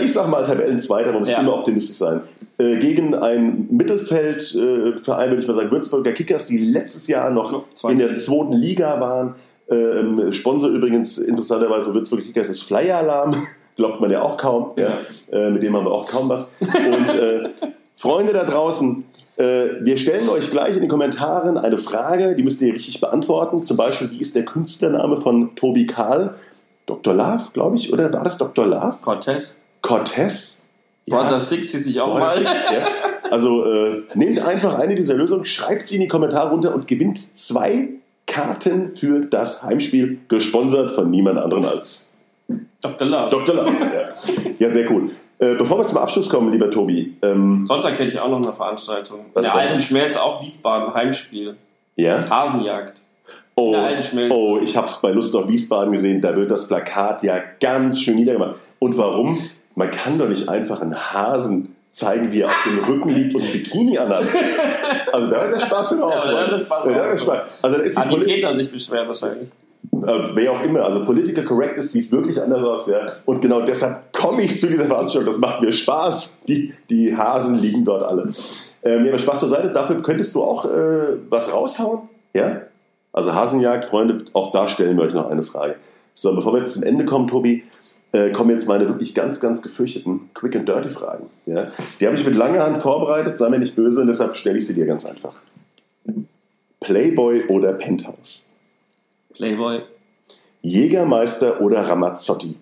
ich 0.01 0.13
sag 0.13 0.27
mal 0.29 0.45
Tabellenzweiter, 0.45 1.11
man 1.11 1.21
muss 1.21 1.29
Ja. 1.29 1.39
immer 1.39 1.55
optimistisch 1.55 1.97
sein. 1.97 2.21
Äh, 2.57 2.77
gegen 2.77 3.15
ein 3.15 3.67
Mittelfeldverein, 3.71 5.29
würde 5.29 5.41
ich 5.41 5.47
mal 5.47 5.53
sagen, 5.55 5.71
Würzburger 5.71 6.11
Kickers, 6.11 6.47
die 6.47 6.57
letztes 6.57 7.07
Jahr 7.07 7.29
noch 7.29 7.63
in 7.89 7.99
der 7.99 8.13
zweiten 8.15 8.53
Liga 8.53 8.99
waren. 8.99 9.35
Ähm, 9.69 10.33
Sponsor 10.33 10.69
übrigens 10.71 11.17
interessanterweise 11.17 11.85
von 11.85 11.93
Würzburger 11.93 12.23
Kickers 12.23 12.49
ist 12.49 12.63
Flyer 12.63 12.97
Alarm. 12.97 13.35
Glaubt 13.77 14.01
man 14.01 14.11
ja 14.11 14.21
auch 14.21 14.35
kaum. 14.35 14.71
Ja. 14.77 14.97
Äh, 15.31 15.51
mit 15.51 15.63
dem 15.63 15.75
haben 15.75 15.85
wir 15.85 15.91
auch 15.91 16.09
kaum 16.09 16.27
was. 16.27 16.51
Und 16.59 17.09
äh, 17.17 17.49
Freunde 17.95 18.33
da 18.33 18.43
draußen, 18.43 19.05
äh, 19.37 19.43
wir 19.81 19.95
stellen 19.97 20.27
euch 20.27 20.51
gleich 20.51 20.73
in 20.73 20.81
den 20.81 20.89
Kommentaren 20.89 21.57
eine 21.57 21.77
Frage, 21.77 22.35
die 22.35 22.43
müsst 22.43 22.61
ihr 22.61 22.73
richtig 22.73 22.99
beantworten. 22.99 23.63
Zum 23.63 23.77
Beispiel, 23.77 24.11
wie 24.11 24.19
ist 24.19 24.35
der 24.35 24.43
Künstlername 24.43 25.21
von 25.21 25.55
Tobi 25.55 25.85
Karl? 25.85 26.35
Dr. 26.87 27.13
Love, 27.13 27.43
glaube 27.53 27.77
ich, 27.77 27.93
oder 27.93 28.11
war 28.11 28.23
das 28.25 28.37
Dr. 28.37 28.65
Love? 28.65 28.97
Cortez. 29.01 29.59
Cortez? 29.81 30.65
Brother 31.07 31.39
Six 31.39 31.71
hieß 31.71 31.87
ich 31.87 31.99
auch 31.99 32.17
Brother 32.17 32.41
mal. 32.41 32.55
Six, 32.55 32.71
ja. 32.71 32.87
Also 33.31 33.65
äh, 33.65 34.03
nehmt 34.15 34.39
einfach 34.39 34.77
eine 34.77 34.95
dieser 34.95 35.15
Lösungen, 35.15 35.45
schreibt 35.45 35.87
sie 35.87 35.95
in 35.95 36.01
die 36.01 36.07
Kommentare 36.07 36.49
runter 36.49 36.73
und 36.73 36.87
gewinnt 36.87 37.37
zwei 37.37 37.89
Karten 38.25 38.91
für 38.91 39.21
das 39.21 39.63
Heimspiel, 39.63 40.19
gesponsert 40.27 40.91
von 40.91 41.09
niemand 41.09 41.39
anderem 41.39 41.65
als 41.65 42.11
Dr. 42.81 43.07
Love. 43.07 43.29
Dr. 43.29 43.55
Love. 43.55 43.71
Ja, 43.79 44.09
ja 44.59 44.69
sehr 44.69 44.89
cool. 44.91 45.09
Äh, 45.39 45.55
bevor 45.55 45.77
wir 45.79 45.87
zum 45.87 45.99
Abschluss 45.99 46.29
kommen, 46.29 46.51
lieber 46.51 46.69
Tobi, 46.69 47.15
ähm, 47.21 47.65
Sonntag 47.65 47.93
hätte 47.93 48.09
ich 48.09 48.19
auch 48.19 48.29
noch 48.29 48.41
eine 48.41 48.53
Veranstaltung. 48.53 49.25
In 49.33 49.41
der 49.41 49.55
alten 49.55 49.81
Schmelz 49.81 50.17
auch 50.17 50.43
Wiesbaden, 50.43 50.93
Heimspiel. 50.93 51.55
ja? 51.95 52.19
Hasenjagd. 52.29 53.01
Oh, 53.55 53.71
der 53.71 53.83
alten 53.83 54.03
Schmelz. 54.03 54.33
oh, 54.33 54.59
ich 54.61 54.75
habe 54.75 54.87
es 54.87 55.01
bei 55.01 55.11
Lust 55.11 55.35
auf 55.35 55.47
Wiesbaden 55.47 55.91
gesehen, 55.91 56.21
da 56.21 56.35
wird 56.35 56.51
das 56.51 56.67
Plakat 56.67 57.23
ja 57.23 57.39
ganz 57.59 58.01
schön 58.01 58.15
niedergemacht. 58.15 58.55
Und 58.79 58.97
warum? 58.97 59.39
Man 59.79 59.91
kann 59.91 60.17
doch 60.19 60.27
nicht 60.27 60.49
einfach 60.49 60.81
einen 60.81 60.93
Hasen 61.13 61.73
zeigen, 61.89 62.31
wie 62.33 62.41
er 62.41 62.47
auf 62.47 62.63
dem 62.65 62.79
Rücken 62.83 63.09
liegt 63.09 63.33
und 63.33 63.41
ein 63.41 63.51
Bikini 63.53 63.97
anhat. 63.97 64.25
Also 65.11 65.27
da 65.27 65.41
hört 65.41 65.55
der 65.55 65.65
Spaß 65.65 65.89
drauf. 65.97 66.13
Ja, 66.13 66.25
da 66.31 66.37
hört 66.41 66.51
der 66.51 66.57
Spaß 66.59 66.83
Da 66.85 66.89
hört 66.91 67.13
der. 67.13 67.17
Spaß. 67.17 67.41
Also 67.61 67.77
da 67.77 67.83
ist 67.83 67.95
die 67.95 68.01
Hat 68.01 68.11
die 68.11 68.15
Poli- 68.17 68.25
Peter 68.25 68.55
sich 68.57 68.71
beschwert 68.71 69.07
wahrscheinlich. 69.07 69.49
äh, 69.49 70.29
wer 70.33 70.51
auch 70.51 70.61
immer, 70.63 70.81
also 70.83 71.05
Political 71.05 71.45
Correctness 71.45 71.93
sieht 71.93 72.11
wirklich 72.11 72.39
anders 72.41 72.61
aus, 72.61 72.87
ja. 72.89 73.07
Und 73.25 73.39
genau 73.41 73.61
deshalb 73.61 74.11
komme 74.11 74.41
ich 74.43 74.59
zu 74.59 74.67
dieser 74.67 74.83
Veranstaltung. 74.83 75.31
Das 75.31 75.39
macht 75.39 75.61
mir 75.61 75.71
Spaß. 75.71 76.43
Die, 76.47 76.73
die 76.89 77.15
Hasen 77.15 77.57
liegen 77.59 77.85
dort 77.85 78.03
alle. 78.03 78.23
Ähm, 78.83 79.05
ja, 79.05 79.11
aber 79.11 79.17
Spaß 79.17 79.39
beiseite, 79.39 79.71
dafür 79.71 80.01
könntest 80.01 80.35
du 80.35 80.43
auch 80.43 80.65
äh, 80.65 81.17
was 81.29 81.53
raushauen, 81.53 82.01
ja? 82.33 82.63
Also 83.13 83.33
Hasenjagd, 83.33 83.85
Freunde, 83.89 84.25
auch 84.33 84.51
da 84.51 84.67
stellen 84.67 84.97
wir 84.97 85.05
euch 85.05 85.13
noch 85.13 85.29
eine 85.31 85.41
Frage. 85.43 85.75
So, 86.13 86.35
bevor 86.35 86.53
wir 86.53 86.59
jetzt 86.59 86.73
zum 86.73 86.83
Ende 86.83 87.05
kommen, 87.05 87.27
Tobi, 87.29 87.63
äh, 88.11 88.31
kommen 88.31 88.49
jetzt 88.51 88.67
meine 88.67 88.87
wirklich 88.87 89.13
ganz, 89.13 89.39
ganz 89.39 89.61
gefürchteten 89.61 90.29
Quick 90.33 90.55
and 90.55 90.67
Dirty 90.67 90.89
Fragen. 90.89 91.29
Ja? 91.45 91.71
Die 91.99 92.05
habe 92.05 92.15
ich 92.15 92.25
mit 92.25 92.35
langer 92.35 92.63
Hand 92.63 92.79
vorbereitet, 92.79 93.37
sei 93.37 93.49
mir 93.49 93.59
nicht 93.59 93.75
böse, 93.75 94.01
und 94.01 94.07
deshalb 94.07 94.35
stelle 94.35 94.57
ich 94.57 94.65
sie 94.67 94.73
dir 94.73 94.85
ganz 94.85 95.05
einfach. 95.05 95.35
Playboy 96.79 97.45
oder 97.47 97.73
Penthouse? 97.73 98.49
Playboy, 99.33 99.81
Jägermeister 100.61 101.61
oder 101.61 101.87
Ramazzotti? 101.87 102.57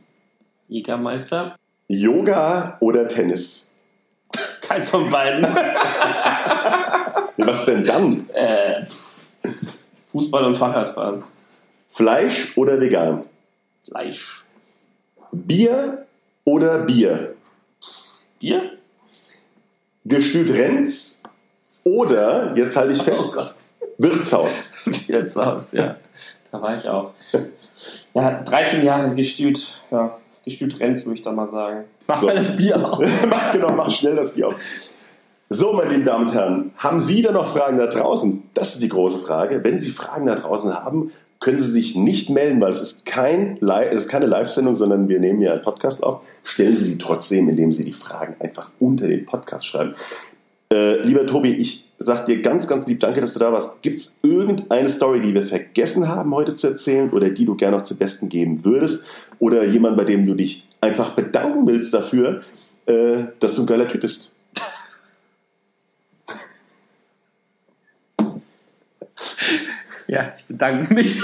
Jägermeister. 0.67 1.55
Yoga 1.87 2.77
oder 2.81 3.07
Tennis? 3.07 3.73
Keins 4.61 4.89
von 4.89 5.09
beiden. 5.09 5.43
Was 7.37 7.65
denn 7.65 7.85
dann? 7.85 8.29
äh, 8.33 8.85
Fußball 10.07 10.43
und 10.45 10.55
Fahrradfahren. 10.55 11.23
Fleisch 11.87 12.57
oder 12.57 12.79
vegan? 12.79 13.23
Fleisch. 13.85 14.43
Bier 15.31 16.05
oder 16.45 16.79
Bier? 16.79 17.35
Bier? 18.39 18.71
Gestüt 20.05 20.53
Renz 20.53 21.23
oder, 21.83 22.55
jetzt 22.55 22.77
halte 22.77 22.93
ich 22.93 22.99
Oh 23.01 23.03
fest, 23.03 23.33
Gott. 23.33 23.55
Wirtshaus. 23.97 24.73
Hause, 25.09 25.77
ja. 25.77 25.95
Da 26.51 26.61
war 26.61 26.75
ich 26.75 26.87
auch. 26.87 27.11
Ja, 28.13 28.41
13 28.41 28.83
Jahre 28.83 29.13
gestüt. 29.15 29.81
Ja, 29.91 30.17
gestüt 30.45 30.79
Renz, 30.79 31.05
würde 31.05 31.15
ich 31.15 31.21
da 31.21 31.31
mal 31.31 31.49
sagen. 31.49 31.85
Mach 32.07 32.19
So. 32.19 32.27
mal 32.27 32.35
das 32.35 32.55
Bier 32.55 32.77
auf. 32.91 33.03
mach, 33.29 33.51
genau, 33.51 33.73
mach 33.73 33.91
schnell 33.91 34.15
das 34.15 34.33
Bier 34.33 34.49
auf. 34.49 34.55
So, 35.49 35.73
meine 35.73 35.91
lieben 35.91 36.05
Damen 36.05 36.27
und 36.27 36.33
Herren, 36.33 36.71
haben 36.77 36.99
Sie 37.01 37.21
da 37.21 37.31
noch 37.31 37.47
Fragen 37.47 37.77
da 37.77 37.87
draußen? 37.87 38.49
Das 38.53 38.73
ist 38.73 38.83
die 38.83 38.89
große 38.89 39.19
Frage. 39.19 39.63
Wenn 39.63 39.79
Sie 39.79 39.91
Fragen 39.91 40.25
da 40.25 40.35
draußen 40.35 40.73
haben, 40.73 41.11
können 41.47 41.61
Sie 41.61 41.71
sich 41.71 41.95
nicht 41.95 42.29
melden, 42.29 42.59
weil 42.59 42.73
es 42.73 42.81
ist, 42.81 43.05
kein 43.05 43.57
es 43.61 44.03
ist 44.03 44.09
keine 44.09 44.25
Live-Sendung, 44.25 44.75
sondern 44.75 45.07
wir 45.07 45.17
nehmen 45.21 45.41
ja 45.41 45.53
einen 45.53 45.61
Podcast 45.61 46.03
auf. 46.03 46.19
Stellen 46.43 46.75
Sie 46.75 46.83
sie 46.83 46.97
trotzdem, 46.97 47.47
indem 47.47 47.71
Sie 47.71 47.85
die 47.85 47.93
Fragen 47.93 48.35
einfach 48.41 48.69
unter 48.81 49.07
den 49.07 49.25
Podcast 49.25 49.65
schreiben. 49.65 49.95
Äh, 50.73 51.01
lieber 51.03 51.25
Tobi, 51.25 51.53
ich 51.53 51.85
sage 51.99 52.25
dir 52.25 52.41
ganz, 52.41 52.67
ganz 52.67 52.85
lieb 52.85 52.99
Danke, 52.99 53.21
dass 53.21 53.31
du 53.31 53.39
da 53.39 53.53
warst. 53.53 53.81
Gibt 53.81 53.97
es 53.97 54.19
irgendeine 54.23 54.89
Story, 54.89 55.21
die 55.21 55.33
wir 55.33 55.43
vergessen 55.43 56.09
haben 56.09 56.35
heute 56.35 56.53
zu 56.55 56.67
erzählen 56.67 57.09
oder 57.11 57.29
die 57.29 57.45
du 57.45 57.55
gerne 57.55 57.77
noch 57.77 57.83
zu 57.83 57.97
Besten 57.97 58.27
geben 58.27 58.65
würdest? 58.65 59.05
Oder 59.39 59.63
jemand, 59.63 59.95
bei 59.95 60.03
dem 60.03 60.25
du 60.25 60.33
dich 60.33 60.67
einfach 60.81 61.11
bedanken 61.11 61.65
willst 61.65 61.93
dafür, 61.93 62.41
äh, 62.87 63.23
dass 63.39 63.55
du 63.55 63.61
ein 63.61 63.67
geiler 63.67 63.87
Typ 63.87 64.01
bist? 64.01 64.36
Ja, 70.17 70.33
ich 70.35 70.45
bedanke 70.45 70.91
mich. 70.95 71.21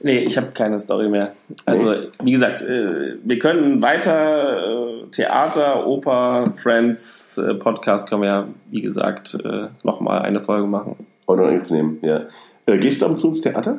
nee, 0.00 0.18
ich 0.18 0.36
habe 0.36 0.52
keine 0.52 0.78
Story 0.78 1.08
mehr. 1.08 1.32
Also, 1.64 1.96
wie 2.22 2.30
gesagt, 2.30 2.62
äh, 2.62 3.16
wir 3.24 3.40
können 3.40 3.82
weiter 3.82 5.02
äh, 5.02 5.06
Theater, 5.10 5.84
Oper, 5.84 6.52
Friends, 6.54 7.38
äh, 7.38 7.54
Podcast 7.54 8.08
können 8.08 8.22
wir 8.22 8.28
ja, 8.28 8.46
wie 8.70 8.82
gesagt, 8.82 9.36
nochmal 9.82 10.22
eine 10.22 10.40
Folge 10.40 10.68
machen. 10.68 10.94
Oder 11.26 11.50
nehmen, 11.50 11.98
ja. 12.02 12.28
Gehst 12.66 13.02
du 13.02 13.06
ab 13.06 13.12
und 13.12 13.18
zu 13.18 13.30
ins 13.30 13.40
Theater? 13.40 13.78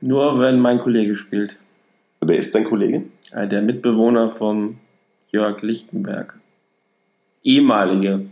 Nur 0.00 0.40
wenn 0.40 0.58
mein 0.58 0.80
Kollege 0.80 1.14
spielt. 1.14 1.60
Wer 2.20 2.38
ist 2.38 2.52
dein 2.56 2.64
Kollege? 2.64 3.04
Der 3.32 3.62
Mitbewohner 3.62 4.30
von 4.32 4.78
Jörg 5.32 5.62
Lichtenberg. 5.62 6.38
Ehemalige. 7.42 8.26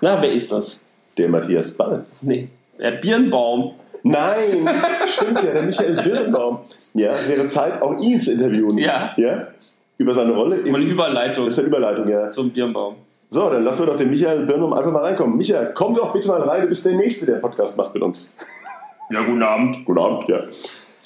Na, 0.00 0.22
wer 0.22 0.32
ist 0.32 0.52
das? 0.52 0.80
Der 1.16 1.28
Matthias 1.28 1.76
Ball. 1.76 2.04
Nee, 2.20 2.48
der 2.78 2.92
Birnbaum. 2.92 3.74
Nein, 4.02 4.68
stimmt 5.06 5.42
ja, 5.42 5.52
der 5.52 5.62
Michael 5.62 5.94
Birnbaum. 6.02 6.60
Ja, 6.94 7.12
es 7.12 7.28
wäre 7.28 7.46
Zeit, 7.46 7.82
auch 7.82 8.00
ihn 8.00 8.20
zu 8.20 8.32
interviewen. 8.32 8.78
Ja. 8.78 9.12
Ja? 9.16 9.48
Über 9.96 10.14
seine 10.14 10.32
Rolle. 10.32 10.58
Im, 10.58 10.74
eine 10.74 10.84
Überleitung. 10.84 11.46
Das 11.46 11.54
ist 11.54 11.60
eine 11.60 11.68
Überleitung, 11.68 12.08
ja. 12.08 12.28
Zum 12.30 12.50
Birnbaum. 12.50 12.96
So, 13.30 13.50
dann 13.50 13.64
lassen 13.64 13.82
wir 13.82 13.86
doch 13.86 13.96
den 13.96 14.10
Michael 14.10 14.46
Birnbaum 14.46 14.72
einfach 14.72 14.92
mal 14.92 15.04
reinkommen. 15.04 15.36
Michael, 15.36 15.72
komm 15.74 15.94
doch 15.94 16.12
bitte 16.12 16.28
mal 16.28 16.40
rein, 16.40 16.62
du 16.62 16.68
bist 16.68 16.86
der 16.86 16.94
Nächste, 16.94 17.26
der 17.26 17.34
Podcast 17.34 17.76
macht 17.76 17.92
mit 17.94 18.02
uns. 18.02 18.36
Ja, 19.10 19.22
guten 19.22 19.42
Abend. 19.42 19.84
Guten 19.84 19.98
Abend, 19.98 20.28
ja. 20.28 20.44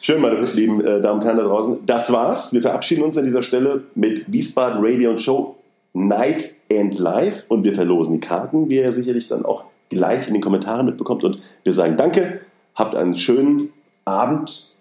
Schön, 0.04 0.20
meine 0.20 0.40
lieben 0.40 0.84
äh, 0.84 1.00
Damen 1.00 1.20
und 1.20 1.24
Herren 1.24 1.36
da 1.36 1.44
draußen. 1.44 1.86
Das 1.86 2.12
war's. 2.12 2.52
Wir 2.52 2.60
verabschieden 2.60 3.04
uns 3.04 3.16
an 3.16 3.24
dieser 3.24 3.44
Stelle 3.44 3.84
mit 3.94 4.32
Wiesbaden 4.32 4.84
Radio 4.84 5.10
und 5.10 5.22
Show 5.22 5.54
Night 5.92 6.56
and 6.68 6.98
Live 6.98 7.44
und 7.46 7.62
wir 7.62 7.72
verlosen 7.72 8.14
die 8.14 8.20
Karten, 8.20 8.68
wie 8.68 8.78
ihr 8.78 8.90
sicherlich 8.90 9.28
dann 9.28 9.44
auch 9.44 9.62
gleich 9.90 10.26
in 10.26 10.34
den 10.34 10.42
Kommentaren 10.42 10.86
mitbekommt. 10.86 11.22
Und 11.22 11.38
wir 11.62 11.72
sagen 11.72 11.96
Danke, 11.96 12.40
habt 12.74 12.96
einen 12.96 13.16
schönen 13.16 13.72
Abend. 14.04 14.74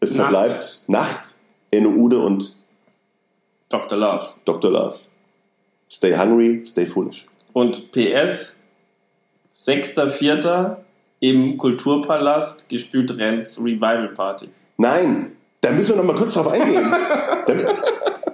Es 0.00 0.14
Nacht. 0.14 0.20
verbleibt 0.20 0.82
Nacht. 0.86 1.36
Enno 1.70 1.88
Ude 1.88 2.18
und 2.18 2.54
Dr. 3.70 3.96
Love. 3.96 4.26
Dr. 4.44 4.70
Love. 4.70 4.96
Stay 5.90 6.14
hungry, 6.14 6.62
stay 6.66 6.84
foolish. 6.84 7.24
Und 7.54 7.90
PS, 7.92 8.54
6.4. 9.56 10.76
im 11.20 11.56
Kulturpalast 11.58 12.68
gespielt 12.68 13.10
Renz 13.16 13.58
Revival 13.58 14.08
Party. 14.14 14.48
Nein, 14.76 15.32
da 15.60 15.70
müssen 15.70 15.90
wir 15.90 15.96
noch 15.96 16.04
mal 16.12 16.16
kurz 16.16 16.34
drauf 16.34 16.48
eingehen. 16.48 16.86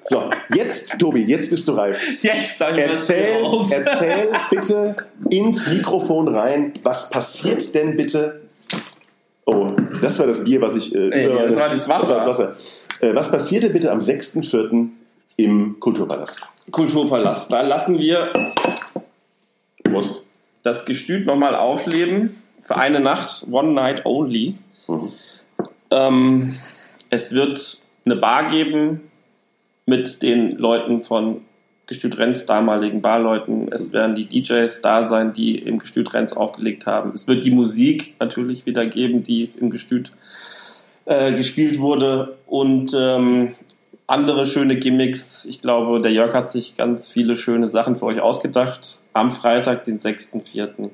so, 0.04 0.30
jetzt, 0.54 0.98
Tobi, 0.98 1.22
jetzt 1.24 1.50
bist 1.50 1.66
du 1.66 1.72
reif. 1.72 2.00
Jetzt 2.20 2.58
sag 2.58 2.74
ich 2.74 2.82
Erzähl, 2.82 3.44
erzähl 3.70 4.28
bitte 4.50 4.96
ins 5.30 5.66
Mikrofon 5.66 6.28
rein, 6.28 6.72
was 6.82 7.08
passiert 7.10 7.74
denn 7.74 7.96
bitte? 7.96 8.42
Oh, 9.46 9.70
das 10.00 10.18
war 10.18 10.26
das 10.26 10.44
Bier, 10.44 10.60
was 10.60 10.76
ich. 10.76 10.94
Äh, 10.94 11.26
über- 11.26 11.46
das 11.48 11.56
war 11.56 11.68
das 11.70 11.88
Wasser. 11.88 12.14
das 12.16 12.26
Wasser. 12.26 12.56
Äh, 13.00 13.14
was 13.14 13.30
passierte 13.30 13.70
bitte 13.70 13.90
am 13.90 14.00
6.4. 14.00 14.88
im 15.36 15.80
Kulturpalast? 15.80 16.40
Kulturpalast. 16.70 17.52
Da 17.52 17.60
lassen 17.62 17.98
wir 17.98 18.32
Prost. 19.82 20.26
das 20.62 20.84
Gestüt 20.84 21.26
nochmal 21.26 21.54
aufleben 21.54 22.42
für 22.64 22.76
eine 22.76 23.00
Nacht, 23.00 23.46
one 23.50 23.72
night 23.72 24.04
only. 24.04 24.54
Mhm. 24.88 25.12
Ähm, 25.90 26.54
es 27.10 27.32
wird 27.32 27.78
eine 28.04 28.16
Bar 28.16 28.46
geben 28.48 29.10
mit 29.86 30.22
den 30.22 30.52
Leuten 30.52 31.02
von 31.02 31.42
Gestüt 31.86 32.16
Renz, 32.16 32.46
damaligen 32.46 33.02
Barleuten. 33.02 33.70
Es 33.70 33.92
werden 33.92 34.14
die 34.14 34.26
DJs 34.26 34.80
da 34.80 35.04
sein, 35.04 35.34
die 35.34 35.58
im 35.58 35.78
Gestüt 35.78 36.14
Renz 36.14 36.32
aufgelegt 36.32 36.86
haben. 36.86 37.12
Es 37.14 37.28
wird 37.28 37.44
die 37.44 37.50
Musik 37.50 38.14
natürlich 38.18 38.64
wieder 38.64 38.86
geben, 38.86 39.22
die 39.22 39.42
es 39.42 39.56
im 39.56 39.70
Gestüt 39.70 40.12
äh, 41.04 41.34
gespielt 41.34 41.78
wurde. 41.78 42.38
Und 42.46 42.96
ähm, 42.98 43.54
andere 44.06 44.46
schöne 44.46 44.76
Gimmicks. 44.76 45.44
Ich 45.44 45.60
glaube, 45.60 46.00
der 46.00 46.12
Jörg 46.12 46.32
hat 46.32 46.50
sich 46.50 46.76
ganz 46.76 47.10
viele 47.10 47.36
schöne 47.36 47.68
Sachen 47.68 47.96
für 47.96 48.06
euch 48.06 48.20
ausgedacht. 48.20 48.98
Am 49.12 49.30
Freitag, 49.30 49.84
den 49.84 49.98
6.4. 49.98 50.90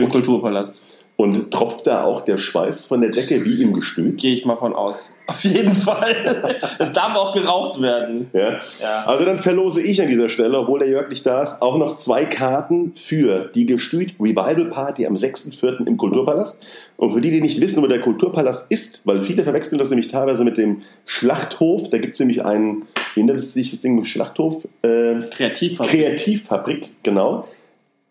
im 0.00 0.08
Kulturpalast. 0.08 1.00
Und 1.20 1.50
tropft 1.50 1.86
da 1.86 2.04
auch 2.04 2.22
der 2.22 2.38
Schweiß 2.38 2.86
von 2.86 3.02
der 3.02 3.10
Decke 3.10 3.44
wie 3.44 3.62
im 3.62 3.74
Gestüt? 3.74 4.18
Gehe 4.18 4.32
ich 4.32 4.46
mal 4.46 4.56
von 4.56 4.74
aus. 4.74 5.06
Auf 5.26 5.44
jeden 5.44 5.74
Fall. 5.74 6.58
Es 6.78 6.92
darf 6.92 7.14
auch 7.14 7.34
geraucht 7.34 7.82
werden. 7.82 8.30
Ja. 8.32 8.56
Ja. 8.80 9.04
Also 9.04 9.26
dann 9.26 9.38
verlose 9.38 9.82
ich 9.82 10.00
an 10.00 10.08
dieser 10.08 10.30
Stelle, 10.30 10.58
obwohl 10.58 10.78
der 10.78 10.88
Jörg 10.88 11.10
nicht 11.10 11.26
da 11.26 11.42
ist, 11.42 11.60
auch 11.60 11.76
noch 11.76 11.96
zwei 11.96 12.24
Karten 12.24 12.94
für 12.94 13.50
die 13.54 13.66
Gestüt 13.66 14.14
Revival 14.18 14.64
Party 14.70 15.06
am 15.06 15.12
6.4. 15.12 15.86
im 15.86 15.98
Kulturpalast. 15.98 16.64
Und 16.96 17.12
für 17.12 17.20
die, 17.20 17.30
die 17.30 17.42
nicht 17.42 17.60
wissen, 17.60 17.82
wo 17.82 17.86
der 17.86 18.00
Kulturpalast 18.00 18.70
ist, 18.70 19.02
weil 19.04 19.20
viele 19.20 19.42
verwechseln 19.42 19.78
das 19.78 19.90
nämlich 19.90 20.08
teilweise 20.08 20.42
mit 20.42 20.56
dem 20.56 20.80
Schlachthof. 21.04 21.90
Da 21.90 21.98
gibt 21.98 22.14
es 22.14 22.20
nämlich 22.20 22.46
einen, 22.46 22.86
wie 23.14 23.22
nennt 23.22 23.40
sich 23.40 23.70
das 23.70 23.82
Ding, 23.82 24.02
Schlachthof? 24.06 24.66
Äh, 24.80 25.20
Kreativfabrik. 25.30 25.90
Kreativfabrik, 25.90 26.92
genau. 27.02 27.46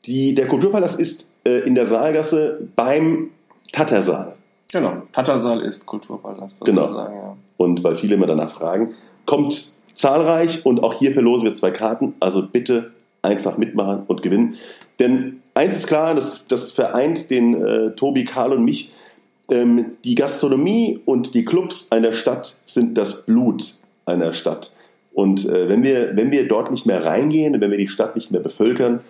Die, 0.06 0.36
der 0.36 0.48
Kulturpalast 0.48 1.00
ist 1.00 1.30
äh, 1.50 1.60
in 1.68 1.76
der 1.76 1.86
Saalgasse 1.86 2.68
beim 2.76 3.32
Tattersaal. 3.72 4.36
Genau. 4.72 5.02
Pattersaal 5.12 5.62
ist 5.62 5.86
Kulturpalast 5.86 6.64
Genau. 6.64 6.82
sozusagen. 6.82 7.16
Ja. 7.16 7.36
Und 7.58 7.84
weil 7.84 7.96
viele 7.96 8.16
immer 8.16 8.28
danach 8.28 8.50
fragen, 8.50 8.94
kommt 9.26 9.74
zahlreich 9.92 10.66
und 10.66 10.84
auch 10.84 10.94
hier 10.94 11.12
verlosen 11.12 11.46
wir 11.46 11.54
zwei 11.54 11.72
Karten. 11.72 12.14
Also 12.20 12.46
bitte 12.48 12.92
einfach 13.22 13.58
mitmachen 13.58 14.04
und 14.08 14.22
gewinnen. 14.22 14.56
Denn 15.00 15.42
eins 15.54 15.78
ist 15.78 15.88
klar, 15.88 16.16
das, 16.16 16.48
das 16.48 16.72
vereint 16.72 17.30
den 17.30 17.62
äh, 17.62 17.92
Tobi, 17.96 18.26
Karl 18.26 18.54
und 18.54 18.64
mich. 18.64 18.92
Ähm, 19.50 19.98
die 20.04 20.16
Gastronomie 20.16 21.02
und 21.06 21.34
die 21.34 21.44
Clubs 21.44 21.92
einer 21.92 22.14
Stadt 22.14 22.60
sind 22.66 22.98
das 22.98 23.26
Blut 23.26 23.76
einer 24.06 24.34
Stadt. 24.34 24.76
Und 25.14 25.50
äh, 25.50 25.68
wenn, 25.68 25.84
wir, 25.84 26.16
wenn 26.16 26.32
wir 26.32 26.48
dort 26.48 26.72
nicht 26.72 26.86
mehr 26.86 27.04
reingehen, 27.04 27.60
wenn 27.60 27.72
wir 27.72 27.78
die 27.78 27.88
Stadt 27.88 28.16
nicht 28.16 28.32
mehr 28.32 28.42
bevölkern, 28.42 29.02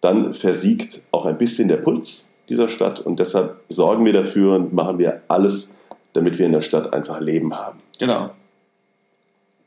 dann 0.00 0.34
versiegt 0.34 1.02
auch 1.12 1.24
ein 1.26 1.38
bisschen 1.38 1.68
der 1.68 1.78
Puls 1.78 2.32
dieser 2.48 2.68
Stadt. 2.68 3.00
Und 3.00 3.18
deshalb 3.18 3.56
sorgen 3.68 4.04
wir 4.04 4.12
dafür 4.12 4.54
und 4.56 4.72
machen 4.72 4.98
wir 4.98 5.22
alles, 5.28 5.76
damit 6.12 6.38
wir 6.38 6.46
in 6.46 6.52
der 6.52 6.62
Stadt 6.62 6.92
einfach 6.92 7.20
Leben 7.20 7.54
haben. 7.54 7.80
Genau. 7.98 8.30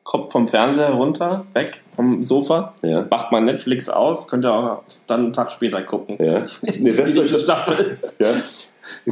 Kommt 0.04 0.32
vom 0.32 0.48
Fernseher 0.48 0.92
runter, 0.92 1.46
weg 1.54 1.84
vom 1.96 2.24
Sofa, 2.24 2.74
Ja. 2.82 3.06
macht 3.12 3.32
mal 3.32 3.42
Netflix 3.42 3.90
aus, 3.90 4.28
könnt 4.28 4.44
ihr 4.46 4.52
auch 4.54 4.82
dann 5.06 5.26
einen 5.26 5.34
Tag 5.34 5.52
später 5.52 5.82
gucken. 5.84 6.18
Ja. 6.20 6.46
Nee, 6.80 6.92
setzt 6.92 7.20
euch, 7.20 7.30
Staffel. 7.32 8.00
ja. 8.20 8.32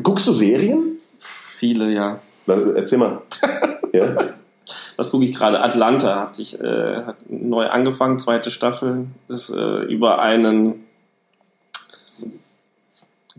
Guckst 0.02 0.28
du 0.28 0.34
Serien? 0.34 0.98
Viele, 1.20 1.92
ja. 1.92 2.20
Dann 2.48 2.76
Erzähl 2.76 2.98
mal. 2.98 3.22
Ja. 3.94 4.16
Was 4.98 5.12
gucke 5.12 5.24
ich 5.24 5.34
gerade? 5.34 5.62
Atlanta 5.62 6.20
hat 6.20 6.36
sich 6.36 6.60
äh, 6.60 7.04
hat 7.06 7.18
neu 7.30 7.68
angefangen, 7.68 8.20
zweite 8.20 8.52
Staffel. 8.52 9.06
Das 9.30 9.50
ist 9.50 9.56
äh, 9.56 9.84
über 9.84 10.20
einen 10.20 10.84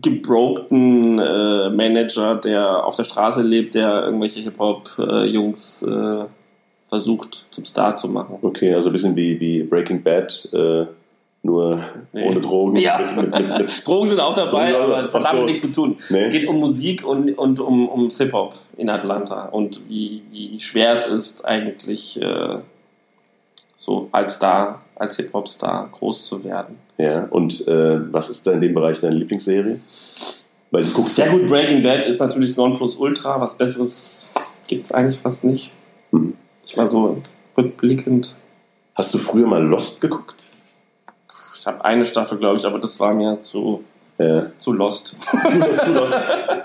gebrokten 0.01 1.19
äh, 1.19 1.69
Manager, 1.69 2.35
der 2.35 2.85
auf 2.85 2.95
der 2.95 3.03
Straße 3.03 3.41
lebt, 3.41 3.75
der 3.75 4.03
irgendwelche 4.03 4.39
Hip-Hop-Jungs 4.41 5.83
äh, 5.83 6.25
versucht 6.89 7.45
zum 7.51 7.65
Star 7.65 7.95
zu 7.95 8.07
machen. 8.09 8.37
Okay, 8.41 8.73
also 8.73 8.89
ein 8.89 8.93
bisschen 8.93 9.15
wie, 9.15 9.39
wie 9.39 9.63
Breaking 9.63 10.01
Bad, 10.01 10.49
äh, 10.53 10.85
nur 11.41 11.79
Nee. 12.11 12.27
ohne 12.27 12.41
Drogen. 12.41 12.75
Ja, 12.77 12.99
Mit, 13.15 13.31
mit, 13.31 13.47
mit, 13.47 13.57
mit. 13.59 13.71
Drogen 13.87 14.09
sind 14.09 14.19
auch 14.19 14.35
dabei, 14.35 14.71
Drogen, 14.71 14.83
aber 14.85 15.03
es 15.03 15.13
hat 15.13 15.23
ach 15.23 15.31
so. 15.31 15.37
damit 15.37 15.49
nichts 15.49 15.61
zu 15.61 15.71
tun. 15.71 15.97
Nee. 16.09 16.23
Es 16.23 16.31
geht 16.31 16.47
um 16.47 16.59
Musik 16.59 17.05
und, 17.05 17.37
und 17.37 17.59
um, 17.59 17.87
um 17.87 18.09
Hip-Hop 18.09 18.55
in 18.77 18.89
Atlanta 18.89 19.45
und 19.45 19.87
wie, 19.87 20.23
wie 20.31 20.59
schwer 20.59 20.93
es 20.93 21.07
ist, 21.07 21.45
eigentlich 21.45 22.21
äh, 22.21 22.57
so 23.77 24.09
als 24.11 24.35
Star, 24.35 24.81
als 24.95 25.15
Hip-Hop-Star 25.15 25.89
groß 25.91 26.25
zu 26.25 26.43
werden. 26.43 26.77
Ja, 26.99 27.23
und 27.29 27.65
äh, 27.65 28.13
was 28.13 28.29
ist 28.29 28.45
da 28.45 28.51
in 28.51 28.59
dem 28.59 28.73
Bereich 28.73 28.99
deine 28.99 29.15
Lieblingsserie? 29.15 29.79
Weil 30.69 30.83
du 30.83 30.91
guckst 30.91 31.15
Sehr 31.15 31.29
gut, 31.29 31.47
Breaking 31.47 31.81
Bad 31.81 32.05
ist 32.05 32.19
natürlich 32.19 32.49
das 32.49 32.57
Nonplusultra. 32.57 33.39
Was 33.39 33.57
Besseres 33.57 34.29
gibt 34.67 34.85
es 34.85 34.91
eigentlich 34.91 35.19
fast 35.19 35.45
nicht. 35.45 35.71
Mhm. 36.11 36.33
Ich 36.65 36.77
war 36.77 36.85
so 36.85 37.21
rückblickend. 37.57 38.35
Hast 38.95 39.13
du 39.13 39.17
früher 39.17 39.47
mal 39.47 39.63
Lost 39.63 40.01
geguckt? 40.01 40.51
Ich 41.57 41.65
habe 41.65 41.83
eine 41.85 42.05
Staffel, 42.05 42.37
glaube 42.37 42.57
ich, 42.57 42.65
aber 42.65 42.79
das 42.79 42.99
war 42.99 43.13
mir 43.13 43.39
zu, 43.39 43.81
Äh, 44.17 44.43
zu 44.57 44.73
lost. 44.73 45.15
zu, 45.49 45.59
zu 45.85 45.93
Lost. 45.93 46.17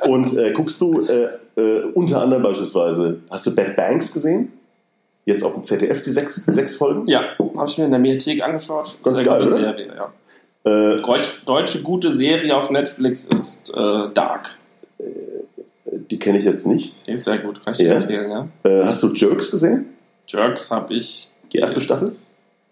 Und 0.08 0.36
äh, 0.36 0.52
guckst 0.52 0.80
du 0.80 1.06
äh, 1.06 1.28
äh, 1.56 1.82
unter 1.94 2.20
anderem 2.22 2.42
beispielsweise, 2.42 3.20
hast 3.30 3.46
du 3.46 3.54
Bad 3.54 3.76
Banks 3.76 4.12
gesehen? 4.12 4.52
Jetzt 5.26 5.44
auf 5.44 5.54
dem 5.54 5.62
ZDF, 5.62 6.02
die 6.02 6.10
sechs, 6.10 6.44
sechs 6.44 6.74
Folgen? 6.74 7.06
Ja, 7.06 7.22
habe 7.38 7.68
ich 7.68 7.78
mir 7.78 7.84
in 7.84 7.92
der 7.92 8.00
Mediathek 8.00 8.42
angeschaut. 8.42 8.98
Ganz 9.04 9.18
Sehr 9.18 9.26
geil, 9.26 9.42
oder? 9.42 9.52
Serie, 9.52 9.86
ja. 9.94 10.12
Äh, 10.64 11.00
Deutsch, 11.02 11.42
deutsche 11.44 11.82
gute 11.82 12.12
Serie 12.12 12.56
auf 12.56 12.70
Netflix 12.70 13.26
ist 13.26 13.70
äh, 13.76 14.08
Dark. 14.14 14.56
die 16.10 16.18
kenne 16.18 16.38
ich 16.38 16.44
jetzt 16.44 16.66
nicht. 16.66 17.06
Die 17.06 17.12
ist 17.12 17.24
sehr 17.24 17.38
gut, 17.38 17.62
kann 17.64 17.72
ich 17.72 17.78
dir 17.78 17.88
Ja. 17.88 17.94
empfehlen, 17.94 18.30
ja. 18.30 18.48
Äh, 18.62 18.84
hast 18.84 19.02
du 19.02 19.08
Jerks 19.14 19.50
gesehen? 19.50 19.86
Jerks 20.26 20.70
habe 20.70 20.94
ich 20.94 21.28
Die 21.52 21.58
erste 21.58 21.80
Staffel? 21.80 22.16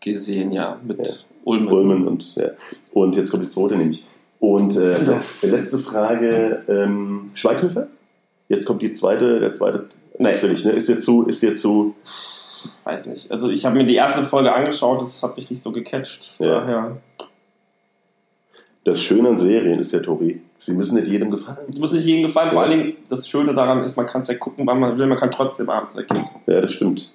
gesehen, 0.00 0.52
ja, 0.52 0.78
mit 0.83 1.07
Ja. 1.07 1.12
Ulmen. 1.44 1.68
Ulmen 1.68 2.07
und, 2.07 2.35
ja. 2.37 2.50
und 2.92 3.14
jetzt 3.16 3.31
kommt 3.31 3.44
die 3.44 3.48
zweite 3.48 3.76
nämlich. 3.76 4.05
Und 4.40 4.76
äh, 4.76 4.96
letzte 5.42 5.78
Frage, 5.78 6.62
ähm, 6.68 7.31
Schweighöfer? 7.35 7.87
Jetzt 8.48 8.66
kommt 8.66 8.83
die 8.83 8.90
zweite, 8.90 9.38
der 9.38 9.52
zweite. 9.52 9.88
Nee. 10.18 10.33
Natürlich, 10.33 10.64
ne? 10.64 10.72
Ist 10.72 10.88
dir 10.88 10.98
zu, 10.98 11.26
ist 11.26 11.42
dir 11.42 11.55
zu. 11.55 11.94
Weiß 12.85 13.07
nicht. 13.07 13.31
Also 13.31 13.48
ich 13.50 13.64
habe 13.64 13.76
mir 13.78 13.85
die 13.85 13.94
erste 13.94 14.22
Folge 14.22 14.52
angeschaut, 14.52 15.00
das 15.02 15.22
hat 15.22 15.37
mich 15.37 15.48
nicht 15.50 15.62
so 15.62 15.70
gecatcht. 15.72 16.35
Ja. 16.38 16.61
Daher. 16.61 16.96
Das 18.85 19.01
Schöne 19.01 19.29
an 19.29 19.38
Serien 19.38 19.79
ist 19.79 19.92
ja, 19.92 20.01
Tobi, 20.01 20.40
sie 20.59 20.73
müssen 20.75 20.97
nicht 20.97 21.07
jedem 21.07 21.31
gefallen. 21.31 21.66
Ich 21.73 21.79
muss 21.79 21.92
nicht 21.92 22.05
jedem 22.05 22.27
gefallen. 22.27 22.51
Vor 22.51 22.64
Ja. 22.64 22.68
allen 22.71 22.79
Dingen, 22.81 22.92
das 23.09 23.29
Schöne 23.29 23.55
daran 23.55 23.85
ist, 23.85 23.97
man 23.97 24.07
kann 24.07 24.23
es 24.23 24.29
ja 24.29 24.35
gucken, 24.35 24.66
wann 24.66 24.81
man 24.81 24.99
will, 24.99 25.07
man 25.07 25.18
kann 25.18 25.31
trotzdem 25.31 25.71
abends 25.71 25.95
weggehen. 25.95 26.25
Ja, 26.47 26.61
das 26.61 26.73
stimmt. 26.73 27.12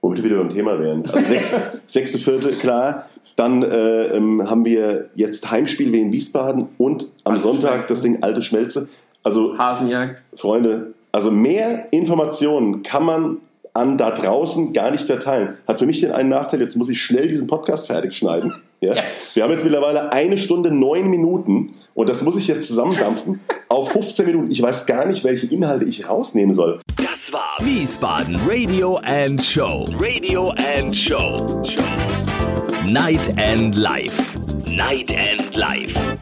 Womit 0.00 0.18
wir 0.18 0.24
wieder 0.30 0.38
beim 0.38 0.48
Thema 0.48 0.78
wären. 0.78 1.02
Also 1.02 1.18
sechs, 1.18 1.52
sechste, 1.86 2.18
vierte, 2.18 2.52
klar. 2.52 3.06
Dann 3.36 3.62
äh, 3.62 4.16
ähm, 4.16 4.48
haben 4.48 4.64
wir 4.64 5.10
jetzt 5.14 5.50
Heimspiel 5.50 5.92
wie 5.92 6.00
in 6.00 6.12
Wiesbaden 6.12 6.68
und 6.78 7.08
am 7.24 7.32
Alte 7.32 7.42
Sonntag 7.42 7.70
Schmelze. 7.72 7.92
das 7.94 8.02
Ding 8.02 8.22
Alte 8.22 8.42
Schmelze. 8.42 8.88
Also 9.24 9.56
Hasenjagd. 9.58 10.22
Freunde, 10.34 10.94
also 11.12 11.30
mehr 11.30 11.86
Informationen 11.92 12.82
kann 12.82 13.04
man 13.04 13.36
an 13.74 13.96
da 13.96 14.10
draußen 14.10 14.72
gar 14.72 14.90
nicht 14.90 15.06
verteilen. 15.06 15.56
Hat 15.66 15.78
für 15.78 15.86
mich 15.86 16.00
den 16.00 16.12
einen 16.12 16.28
Nachteil, 16.28 16.60
jetzt 16.60 16.76
muss 16.76 16.88
ich 16.90 17.00
schnell 17.02 17.28
diesen 17.28 17.46
Podcast 17.46 17.86
fertig 17.86 18.14
schneiden. 18.14 18.52
Ja? 18.82 18.94
Ja. 18.94 19.02
Wir 19.34 19.44
haben 19.44 19.52
jetzt 19.52 19.62
mittlerweile 19.64 20.12
eine 20.12 20.36
Stunde 20.36 20.72
neun 20.72 21.08
Minuten 21.08 21.76
und 21.94 22.08
das 22.08 22.22
muss 22.22 22.36
ich 22.36 22.48
jetzt 22.48 22.66
zusammendampfen 22.66 23.40
auf 23.68 23.92
15 23.92 24.26
Minuten. 24.26 24.50
Ich 24.50 24.60
weiß 24.60 24.86
gar 24.86 25.06
nicht, 25.06 25.22
welche 25.24 25.46
Inhalte 25.46 25.84
ich 25.84 26.08
rausnehmen 26.08 26.54
soll. 26.54 26.80
Das 26.96 27.32
war 27.32 27.56
Wiesbaden 27.60 28.38
Radio 28.46 28.96
and 29.04 29.42
Show. 29.42 29.88
Radio 29.98 30.50
and 30.76 30.94
Show. 30.94 31.62
Night 32.84 33.32
and 33.38 33.76
Life. 33.76 34.36
Night 34.66 35.14
and 35.16 35.54
Life. 35.54 36.18